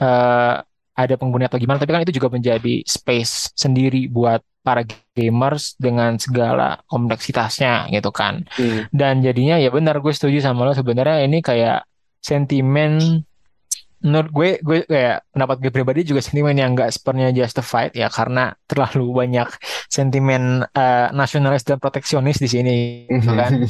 [0.00, 0.56] eh,
[0.94, 6.16] ada pengguna atau gimana, tapi kan itu juga menjadi space sendiri buat para gamers dengan
[6.16, 8.46] segala kompleksitasnya gitu kan.
[8.56, 8.88] Hmm.
[8.94, 11.84] Dan jadinya ya benar gue setuju sama lo sebenarnya ini kayak
[12.24, 13.20] sentimen
[14.04, 18.52] menurut gue gue kayak pendapat gue pribadi juga sentimen yang nggak sepenuhnya justified ya karena
[18.68, 19.48] terlalu banyak
[19.88, 22.76] sentimen eh, nasionalis dan proteksionis di sini
[23.10, 23.52] gitu kan.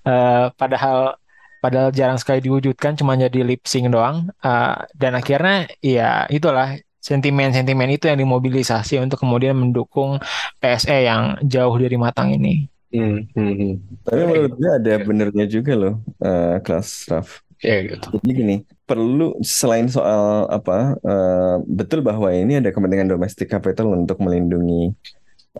[0.00, 1.19] Eh, padahal
[1.62, 7.96] padahal jarang sekali diwujudkan cuma jadi lip sync doang Eh, dan akhirnya ya itulah sentimen-sentimen
[7.96, 10.20] itu yang dimobilisasi untuk kemudian mendukung
[10.60, 12.68] PSE yang jauh dari matang ini.
[12.90, 13.72] Hmm, hmm, hmm.
[14.04, 17.28] Tapi menurut gue ada benernya juga loh, eh, kelas Raf.
[17.60, 18.08] Ya gitu.
[18.24, 18.56] Jadi gini,
[18.88, 24.96] perlu selain soal apa, eh, betul bahwa ini ada kepentingan domestic capital untuk melindungi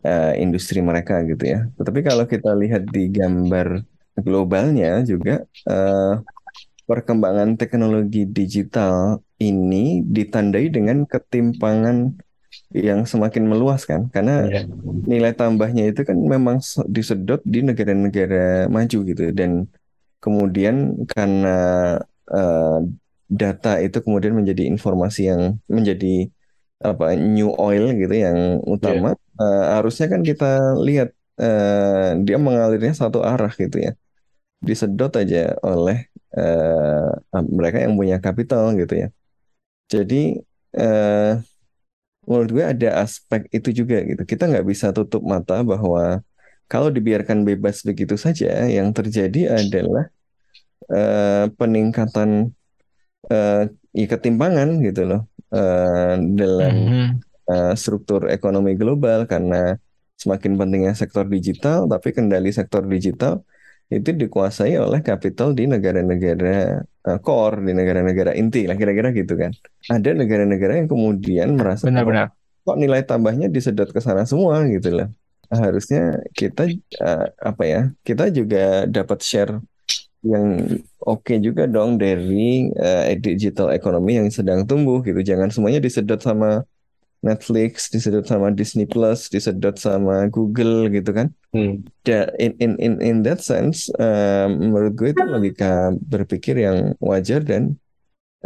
[0.03, 1.59] eh, industri mereka gitu ya.
[1.77, 3.85] Tetapi kalau kita lihat di gambar
[4.27, 5.33] globalnya juga,
[5.71, 6.11] eh,
[6.91, 11.97] perkembangan teknologi digital ini ditandai dengan ketimpangan
[12.89, 14.61] yang semakin meluas kan, karena Iya.
[15.11, 19.23] nilai tambahnya itu kan memang se- disedot di negara-negara maju gitu.
[19.39, 19.53] Dan
[20.25, 20.77] kemudian
[21.13, 21.49] karena
[22.35, 22.79] eh,
[23.41, 25.43] data itu kemudian menjadi informasi yang
[25.77, 26.07] menjadi
[26.89, 27.05] apa
[27.35, 28.39] new oil gitu yang
[28.75, 29.09] utama
[29.41, 30.45] eh, harusnya kan kita
[30.87, 31.09] lihat
[31.43, 33.93] eh, dia mengalirnya satu arah gitu ya
[34.61, 37.09] disedot aja oleh eh,
[37.49, 39.09] mereka yang punya kapital gitu ya.
[39.91, 40.39] Jadi
[40.77, 41.33] eh,
[42.29, 44.23] menurut gue ada aspek itu juga gitu.
[44.23, 46.21] Kita nggak bisa tutup mata bahwa
[46.71, 50.07] kalau dibiarkan bebas begitu saja, yang terjadi adalah
[50.87, 52.55] eh, peningkatan
[53.27, 56.75] ya, ketimpangan gitu loh eh, dalam
[57.51, 59.27] eh, struktur ekonomi global.
[59.27, 59.75] Karena
[60.21, 63.41] semakin pentingnya sektor digital, tapi kendali sektor digital
[63.91, 69.51] itu dikuasai oleh kapital di negara-negara eh, core, di negara-negara inti lah kira-kira gitu kan.
[69.91, 72.31] Ada negara-negara yang kemudian merasa Benar-benar.
[72.63, 75.09] kok nilai tambahnya disedot ke sana semua gitu loh.
[75.51, 77.81] Harusnya kita eh, apa ya?
[78.07, 79.59] Kita juga dapat share
[80.23, 80.63] yang
[81.03, 85.19] oke juga dong dari eh, digital economy yang sedang tumbuh gitu.
[85.19, 86.63] Jangan semuanya disedot sama
[87.21, 91.29] Netflix, disedot sama Disney Plus, disedot sama Google gitu kan.
[91.53, 91.85] Hmm.
[92.07, 97.45] Ya, in in in in that sense, eh, menurut gue itu logika berpikir yang wajar
[97.45, 97.77] dan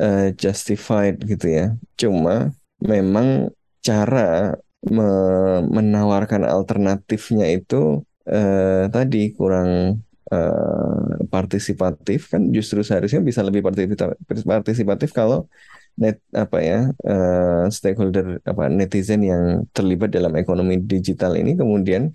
[0.00, 1.66] eh, justified gitu ya.
[2.00, 2.50] Cuma
[2.82, 3.52] memang
[3.84, 10.00] cara me- menawarkan alternatifnya itu eh, tadi kurang
[10.32, 15.46] eh, partisipatif kan justru seharusnya bisa lebih partisipatif, partisipatif kalau
[15.94, 22.10] net apa ya eh, stakeholder apa netizen yang terlibat dalam ekonomi digital ini kemudian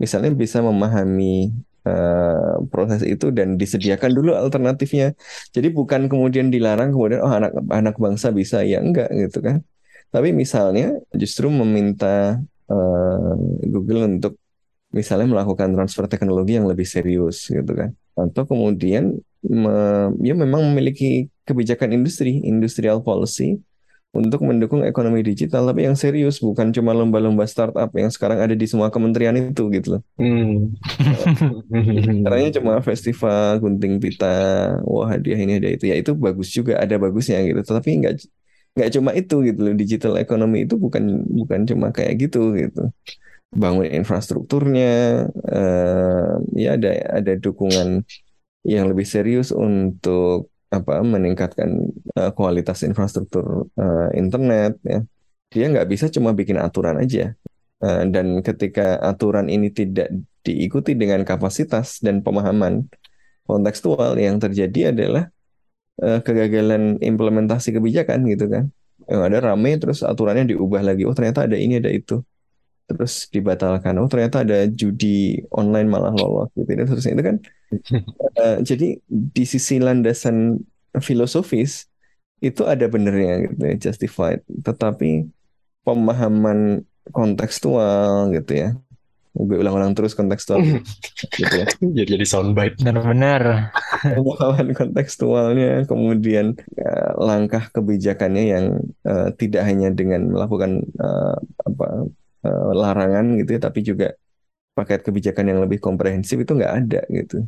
[0.00, 1.52] misalnya bisa memahami
[1.84, 5.12] eh, proses itu dan disediakan dulu alternatifnya.
[5.54, 9.60] Jadi bukan kemudian dilarang kemudian oh anak anak bangsa bisa ya enggak gitu kan.
[10.14, 13.32] Tapi misalnya justru meminta eh,
[13.68, 14.40] Google untuk
[14.88, 17.90] misalnya melakukan transfer teknologi yang lebih serius gitu kan.
[18.16, 23.58] Atau kemudian me- ya memang memiliki kebijakan industri, industrial policy
[24.08, 28.64] untuk mendukung ekonomi digital, tapi yang serius bukan cuma lomba-lomba startup yang sekarang ada di
[28.64, 30.02] semua kementerian itu gitu loh.
[30.16, 30.72] Hmm.
[32.24, 34.26] Caranya cuma festival, gunting pita,
[34.88, 37.60] wah hadiah ini hadiah itu ya itu bagus juga ada bagusnya gitu.
[37.60, 38.14] Tapi nggak
[38.80, 39.74] nggak cuma itu gitu loh.
[39.76, 42.88] Digital ekonomi itu bukan bukan cuma kayak gitu gitu.
[43.48, 46.90] Bangun infrastrukturnya, eh, ya ada
[47.20, 48.04] ada dukungan
[48.68, 51.88] yang lebih serius untuk apa meningkatkan
[52.20, 55.00] uh, kualitas infrastruktur uh, internet ya.
[55.48, 57.32] Dia nggak bisa cuma bikin aturan aja.
[57.80, 60.12] Uh, dan ketika aturan ini tidak
[60.44, 62.84] diikuti dengan kapasitas dan pemahaman
[63.48, 65.32] kontekstual yang terjadi adalah
[66.04, 68.68] uh, kegagalan implementasi kebijakan gitu kan.
[69.08, 71.08] Yang ada rame terus aturannya diubah lagi.
[71.08, 72.20] Oh ternyata ada ini ada itu
[72.88, 74.00] terus dibatalkan.
[74.00, 76.72] Oh ternyata ada judi online malah lolos gitu.
[76.72, 77.36] Dan terus itu kan
[78.40, 80.64] uh, jadi di sisi landasan
[81.04, 81.86] filosofis
[82.40, 84.40] itu ada benernya gitu ya justified.
[84.64, 85.28] Tetapi
[85.84, 86.82] pemahaman
[87.12, 88.70] kontekstual gitu ya.
[89.38, 90.58] Gue ulang-ulang terus kontekstual.
[91.38, 91.66] Gitu ya.
[91.78, 92.82] Jadi jadi soundbite.
[92.82, 93.70] Benar-benar.
[94.02, 98.66] pemahaman kontekstualnya kemudian uh, langkah kebijakannya yang
[99.06, 102.10] uh, tidak hanya dengan melakukan uh, apa
[102.44, 104.06] uh, larangan gitu ya tapi juga
[104.76, 107.42] paket kebijakan yang lebih komprehensif itu nggak ada gitu.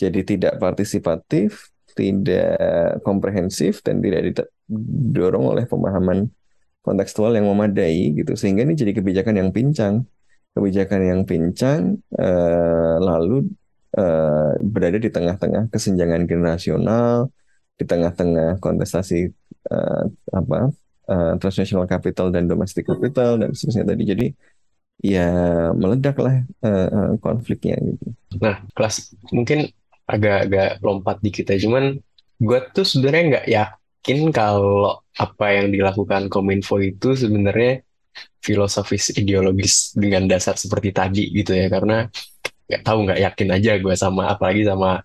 [0.00, 2.56] Jadi tidak partisipatif tidak
[3.04, 6.32] komprehensif dan tidak didorong oleh pemahaman
[6.80, 8.32] kontekstual yang memadai gitu.
[8.34, 10.08] Sehingga ini jadi kebijakan yang pincang.
[10.52, 13.48] Kebijakan yang pincang eh, lalu
[13.96, 17.32] eh, berada di tengah-tengah kesenjangan generasional
[17.80, 19.32] di tengah-tengah kontestasi
[19.72, 20.68] eh, apa
[21.08, 24.26] eh, transnational capital dan domestic capital dan seterusnya tadi jadi
[25.02, 25.28] ya
[25.74, 28.06] meledak lah eh, eh, konfliknya gitu
[28.38, 29.72] nah kelas mungkin
[30.06, 31.58] agak-agak lompat dikit ya.
[31.62, 31.96] Cuman
[32.42, 37.80] gue tuh sebenarnya nggak yakin kalau apa yang dilakukan Kominfo itu sebenarnya
[38.42, 41.70] filosofis ideologis dengan dasar seperti tadi gitu ya.
[41.70, 42.06] Karena
[42.68, 45.00] nggak tahu nggak yakin aja gue sama apalagi sama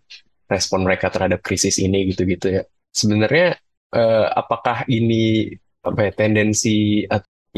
[0.47, 2.63] respon mereka terhadap krisis ini gitu-gitu ya.
[2.91, 3.55] Sebenarnya
[3.93, 5.53] eh, apakah ini
[5.91, 7.03] apa ya tendensi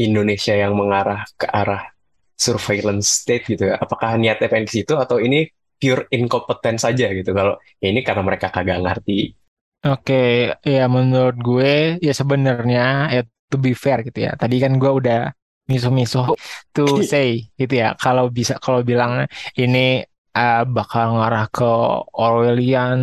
[0.00, 1.90] Indonesia yang mengarah ke arah
[2.34, 3.76] surveillance state gitu ya?
[3.76, 5.48] Apakah niatnya pengen ke situ atau ini
[5.80, 9.32] pure inkompeten saja gitu kalau ya ini karena mereka kagak ngerti
[9.80, 14.36] Oke, ya menurut gue ya sebenarnya ya to be fair gitu ya.
[14.36, 15.32] Tadi kan gue udah
[15.72, 16.36] misuh-misuh
[16.76, 17.96] to say gitu ya.
[17.96, 19.24] Kalau bisa kalau bilang
[19.56, 20.04] ini
[20.36, 21.72] uh, bakal ngarah ke
[22.12, 23.00] Orwellian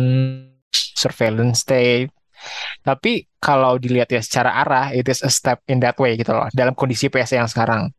[0.70, 2.14] surveillance state.
[2.82, 6.50] Tapi kalau dilihat ya secara arah, it is a step in that way gitu loh.
[6.50, 7.90] Dalam kondisi PS yang sekarang.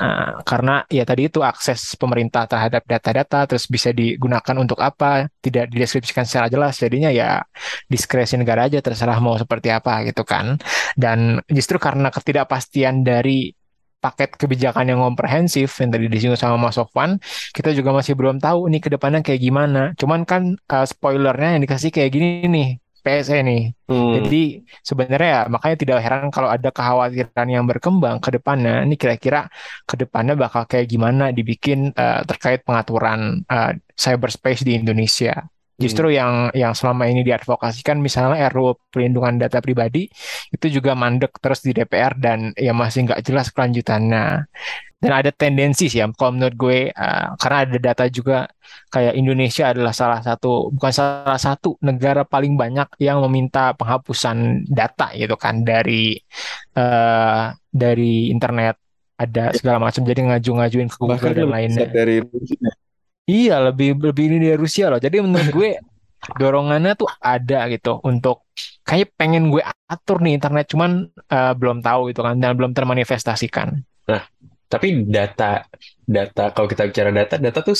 [0.00, 5.68] Uh, karena ya tadi itu akses pemerintah terhadap data-data terus bisa digunakan untuk apa tidak
[5.68, 7.44] dideskripsikan secara jelas jadinya ya
[7.92, 10.56] diskresi negara aja terserah mau seperti apa gitu kan
[10.96, 13.52] dan justru karena ketidakpastian dari
[14.02, 17.22] paket kebijakan yang komprehensif yang tadi disinggung sama Mas Sofwan
[17.54, 21.62] kita juga masih belum tahu nih ke depannya kayak gimana cuman kan uh, spoilernya yang
[21.62, 22.68] dikasih kayak gini nih
[23.02, 23.62] PSE nih.
[23.90, 24.12] Hmm.
[24.16, 28.86] Jadi sebenarnya ya makanya tidak heran kalau ada kekhawatiran yang berkembang ke depannya.
[28.86, 29.50] Ini kira-kira
[29.84, 35.42] ke depannya bakal kayak gimana dibikin uh, terkait pengaturan uh, cyberspace di Indonesia.
[35.80, 36.16] Justru hmm.
[36.16, 40.06] yang yang selama ini diadvokasikan misalnya RUU perlindungan data pribadi
[40.52, 44.46] itu juga mandek terus di DPR dan ya masih nggak jelas kelanjutannya
[45.02, 48.46] dan ada tendensi sih ya kalau menurut gue uh, karena ada data juga
[48.86, 55.10] kayak Indonesia adalah salah satu bukan salah satu negara paling banyak yang meminta penghapusan data
[55.18, 56.14] gitu kan dari
[56.78, 58.78] uh, dari internet
[59.18, 62.22] ada segala macam jadi ngaju-ngajuin ke Google Bahkan dan lainnya dari.
[63.26, 65.70] Iya lebih lebih ini dari Rusia loh jadi menurut gue
[66.40, 68.46] dorongannya tuh ada gitu untuk
[68.86, 73.82] kayak pengen gue atur nih internet cuman uh, belum tahu gitu kan dan belum termanifestasikan
[74.06, 74.22] nah
[74.72, 75.68] tapi data
[76.00, 77.76] data kalau kita bicara data, data tuh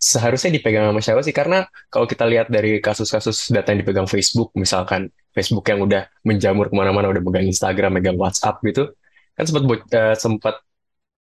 [0.00, 1.34] seharusnya dipegang sama siapa sih?
[1.36, 6.72] Karena kalau kita lihat dari kasus-kasus data yang dipegang Facebook, misalkan Facebook yang udah menjamur
[6.72, 8.94] ke mana-mana, udah megang Instagram, megang WhatsApp gitu,
[9.36, 10.54] kan sempat uh, sempat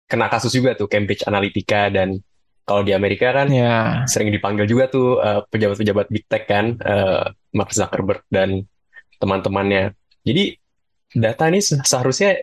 [0.08, 2.16] kena kasus juga tuh Cambridge Analytica dan
[2.62, 4.06] kalau di Amerika kan yeah.
[4.06, 8.64] sering dipanggil juga tuh uh, pejabat-pejabat big tech kan, uh, Mark Zuckerberg dan
[9.18, 9.94] teman-temannya.
[10.22, 10.56] Jadi
[11.12, 12.40] data ini seharusnya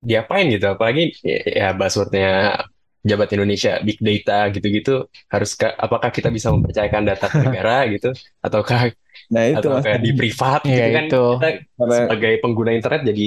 [0.00, 2.62] diapain gitu apalagi ya, ya buzzwordnya
[3.06, 8.10] jabat Indonesia big data gitu-gitu harus ke, apakah kita bisa mempercayakan data negara gitu
[8.42, 8.90] ataukah
[9.30, 11.24] nah itu ataukah di privat gitu ya, kan itu.
[11.40, 13.26] kita sebagai pengguna internet jadi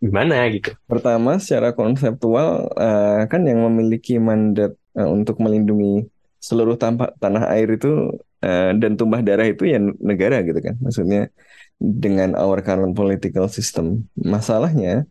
[0.00, 6.06] gimana gitu pertama secara konseptual uh, kan yang memiliki mandat uh, untuk melindungi
[6.40, 8.12] seluruh tanpa, tanah air itu
[8.44, 11.32] uh, dan tumbah darah itu ya negara gitu kan maksudnya
[11.80, 15.04] dengan our current political system masalahnya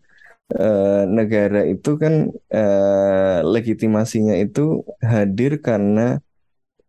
[0.52, 6.20] eh, negara itu kan eh, legitimasinya itu hadir karena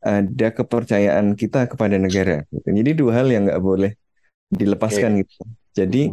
[0.04, 2.44] ada kepercayaan kita kepada negara.
[2.52, 2.68] gitu.
[2.68, 3.96] Jadi dua hal yang nggak boleh
[4.52, 5.40] dilepaskan gitu.
[5.72, 6.12] Jadi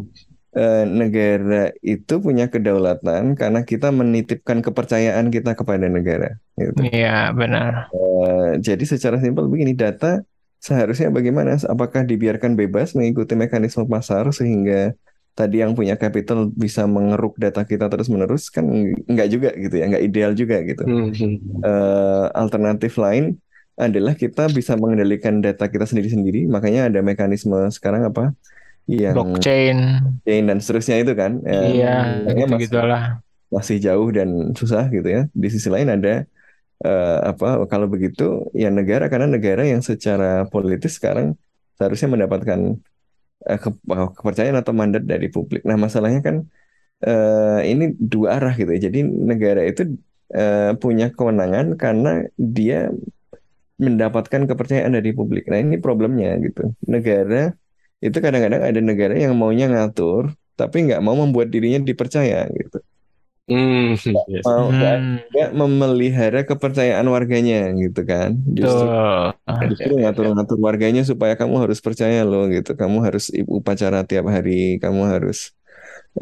[0.56, 6.36] eh, negara itu punya kedaulatan karena kita menitipkan kepercayaan kita kepada negara.
[6.60, 6.80] Gitu.
[6.92, 7.88] Iya, benar.
[7.96, 10.22] Eh, jadi secara simpel begini, data
[10.62, 11.58] seharusnya bagaimana?
[11.58, 14.94] Apakah dibiarkan bebas mengikuti mekanisme pasar sehingga
[15.32, 18.52] tadi yang punya capital bisa mengeruk data kita terus-menerus?
[18.52, 20.84] Kan nggak juga gitu ya, nggak ideal juga gitu.
[21.64, 23.40] Eh, alternatif lain
[23.80, 26.46] adalah kita bisa mengendalikan data kita sendiri-sendiri.
[26.46, 28.36] Makanya ada mekanisme sekarang apa?
[28.90, 29.78] Yang Blockchain.
[30.26, 31.32] blockchain dan seterusnya itu kan.
[31.46, 33.04] Eh, Iya, masih gitu-gitulah.
[33.52, 35.22] masih jauh dan susah gitu ya.
[35.32, 36.24] Di sisi lain ada
[36.82, 41.38] eh, apa kalau begitu ya negara karena negara yang secara politis sekarang
[41.78, 42.60] seharusnya mendapatkan
[43.42, 43.80] ke-
[44.18, 45.66] kepercayaan atau mandat dari publik.
[45.66, 46.36] Nah, masalahnya kan
[47.06, 48.90] eh, ini dua arah gitu ya.
[48.90, 49.82] Jadi negara itu
[50.34, 52.90] eh, punya kewenangan karena dia
[53.82, 55.50] mendapatkan kepercayaan dari publik.
[55.50, 56.70] Nah, ini problemnya gitu.
[56.86, 57.50] Negara
[58.06, 60.24] itu kadang-kadang ada negara yang maunya ngatur
[60.60, 62.78] tapi nggak mau membuat dirinya dipercaya gitu.
[63.48, 63.96] Hmm,
[64.28, 64.46] yes.
[64.46, 65.18] Mau nggak Hmm,
[65.60, 68.30] memelihara kepercayaan warganya gitu kan.
[68.58, 68.86] Justru
[69.70, 72.72] justru ngatur-ngatur warganya supaya kamu harus percaya loh gitu.
[72.82, 73.24] Kamu harus
[73.58, 74.52] upacara tiap hari,
[74.84, 75.38] kamu harus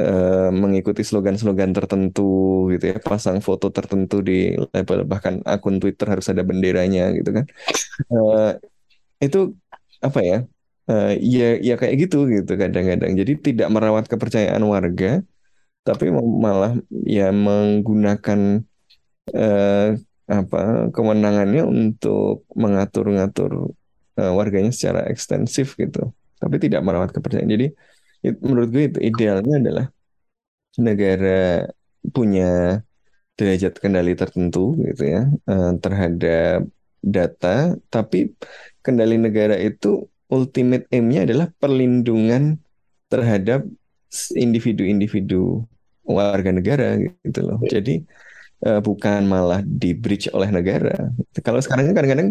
[0.01, 2.21] eh, mengikuti slogan-slogan tertentu
[2.73, 4.33] gitu ya, pasang foto tertentu di
[4.75, 7.45] label bahkan akun Twitter harus ada benderanya gitu kan.
[8.13, 8.49] Eh,
[9.25, 9.37] itu
[10.07, 10.37] apa ya?
[10.89, 13.11] Eh, ya ya kayak gitu gitu kadang-kadang.
[13.19, 15.21] Jadi tidak merawat kepercayaan warga,
[15.87, 16.05] tapi
[16.45, 16.73] malah
[17.17, 18.39] ya menggunakan
[19.37, 19.87] eh,
[20.29, 20.57] apa
[20.95, 23.51] kewenangannya untuk mengatur-ngatur
[24.19, 25.99] eh, warganya secara ekstensif gitu,
[26.41, 27.51] tapi tidak merawat kepercayaan.
[27.55, 27.67] Jadi
[28.27, 29.85] it- menurut gue itu idealnya adalah
[30.79, 31.67] negara
[32.15, 32.43] punya
[33.37, 35.21] derajat kendali tertentu gitu ya
[35.51, 36.59] eh, terhadap
[37.15, 37.47] data,
[37.93, 38.17] tapi
[38.85, 39.87] kendali negara itu
[40.29, 42.61] ultimate aim-nya adalah perlindungan
[43.09, 43.65] terhadap
[44.33, 45.65] individu-individu
[46.05, 47.59] warga negara gitu loh.
[47.65, 48.01] Jadi
[48.65, 51.13] eh, bukan malah di breach oleh negara.
[51.41, 52.29] Kalau sekarang kan kadang-kadang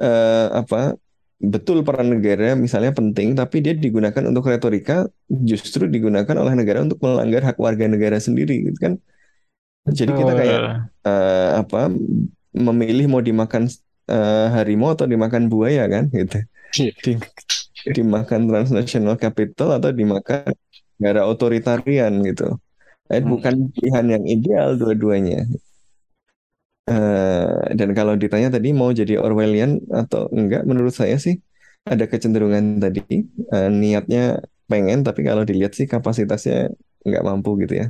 [0.00, 0.96] eh, apa
[1.42, 7.02] betul peran negara misalnya penting, tapi dia digunakan untuk retorika justru digunakan oleh negara untuk
[7.02, 8.94] melanggar hak warga negara sendiri gitu kan.
[9.88, 10.60] Jadi kita kayak
[11.02, 11.90] eh, apa
[12.54, 13.66] memilih mau dimakan
[14.06, 16.38] eh, harimau atau dimakan buaya kan gitu.
[16.76, 16.92] Iya.
[17.04, 17.20] Di-
[17.96, 20.54] dimakan transnational capital atau dimakan
[21.02, 22.56] negara otoritarian gitu.
[23.10, 23.28] Eh, Hmm.
[23.32, 25.44] bukan pilihan yang ideal dua-duanya.
[26.90, 31.38] Eh, dan kalau ditanya tadi mau jadi Orwellian atau enggak, menurut saya sih
[31.86, 33.02] ada kecenderungan tadi
[33.54, 36.70] eh, niatnya pengen, tapi kalau dilihat sih kapasitasnya
[37.06, 37.86] nggak mampu gitu ya.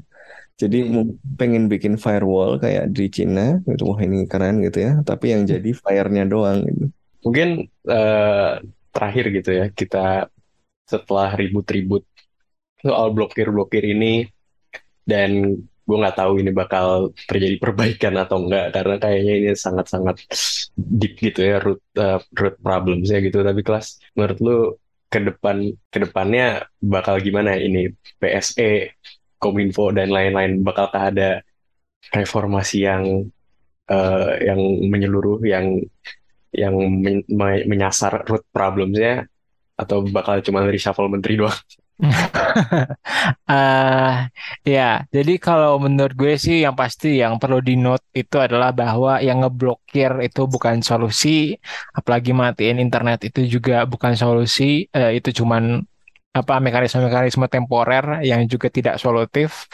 [0.61, 1.16] Jadi Hmm.
[1.41, 4.93] pengen bikin firewall kayak di Cina, gitu, wah ini keren gitu ya.
[5.05, 6.87] Tapi yang jadi fire-nya doang gitu.
[7.22, 7.48] Mungkin
[7.88, 8.52] eh,
[8.92, 10.28] terakhir gitu ya, kita
[10.86, 12.04] setelah ribut-ribut
[12.82, 14.26] soal blokir-blokir ini,
[15.06, 20.16] dan gue nggak tahu ini bakal terjadi perbaikan atau enggak, karena kayaknya ini sangat-sangat
[20.74, 23.42] deep gitu ya, root, eh, root problemsnya gitu.
[23.42, 24.58] Tapi kelas, menurut lu
[25.12, 25.56] ke depan
[25.92, 28.96] ke depannya bakal gimana ini PSE,
[29.36, 31.44] Kominfo dan lain-lain bakalkah ada
[32.14, 33.04] reformasi yang
[33.90, 35.82] eh, yang menyeluruh yang
[36.53, 39.24] yang men- me- menyasar root problemsnya
[39.76, 41.57] atau bakal cuma reshuffle menteri doang?
[43.46, 44.12] eh
[44.66, 49.22] ya, jadi kalau menurut gue sih yang pasti yang perlu di note itu adalah bahwa
[49.22, 51.55] yang ngeblokir itu bukan solusi,
[51.94, 55.78] apalagi matiin internet itu juga bukan solusi, eh, itu cuman
[56.32, 59.68] apa mekanisme-mekanisme temporer yang juga tidak solutif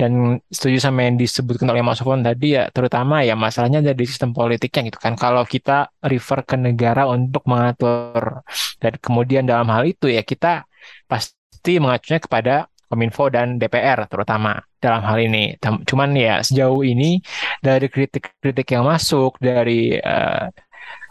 [0.00, 4.04] dan setuju sama yang disebutkan oleh Mas Sofwan tadi ya terutama ya masalahnya ada di
[4.06, 5.14] sistem politiknya gitu kan.
[5.14, 8.42] Kalau kita refer ke negara untuk mengatur
[8.82, 10.66] dan kemudian dalam hal itu ya kita
[11.06, 15.56] pasti mengacunya kepada Kominfo dan DPR terutama dalam hal ini.
[15.58, 17.18] Cuman ya sejauh ini
[17.58, 20.46] dari kritik-kritik yang masuk dari eh,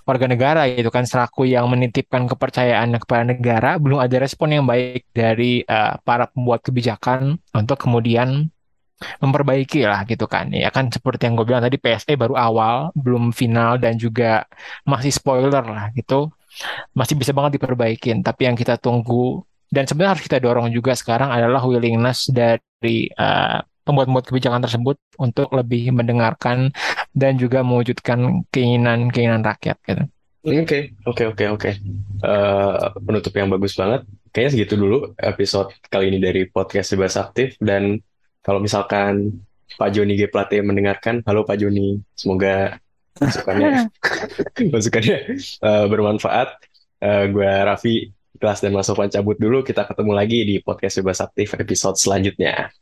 [0.03, 5.07] warga negara gitu kan selaku yang menitipkan kepercayaannya kepada negara belum ada respon yang baik
[5.15, 8.51] dari eh, para pembuat kebijakan untuk kemudian
[9.19, 13.35] memperbaiki lah gitu kan ya kan seperti yang gue bilang tadi PSE baru awal belum
[13.35, 14.47] final dan juga
[14.87, 16.31] masih spoiler lah gitu
[16.93, 21.33] masih bisa banget diperbaikin tapi yang kita tunggu dan sebenarnya harus kita dorong juga sekarang
[21.33, 26.71] adalah willingness dari eh, pembuat-pembuat kebijakan tersebut untuk lebih mendengarkan
[27.11, 30.03] dan juga mewujudkan keinginan-keinginan rakyat gitu.
[30.43, 31.69] Oke, oke, oke, oke.
[32.21, 34.03] Eh, penutup yang bagus banget.
[34.29, 37.97] Kayaknya segitu dulu episode kali ini dari podcast Bebas Aktif dan
[38.43, 39.39] Kalau misalkan
[39.79, 40.27] Pak Joni G.
[40.27, 42.75] Plate mendengarkan, halo Pak Joni, semoga
[43.15, 43.87] masukannya
[44.73, 46.49] masukannya eh, bermanfaat.
[46.99, 49.63] Eh, gue Raffi, Kelas dan Mas Sofwan cabut dulu.
[49.63, 52.75] Kita ketemu lagi di podcast Bebas Aktif episode selanjutnya.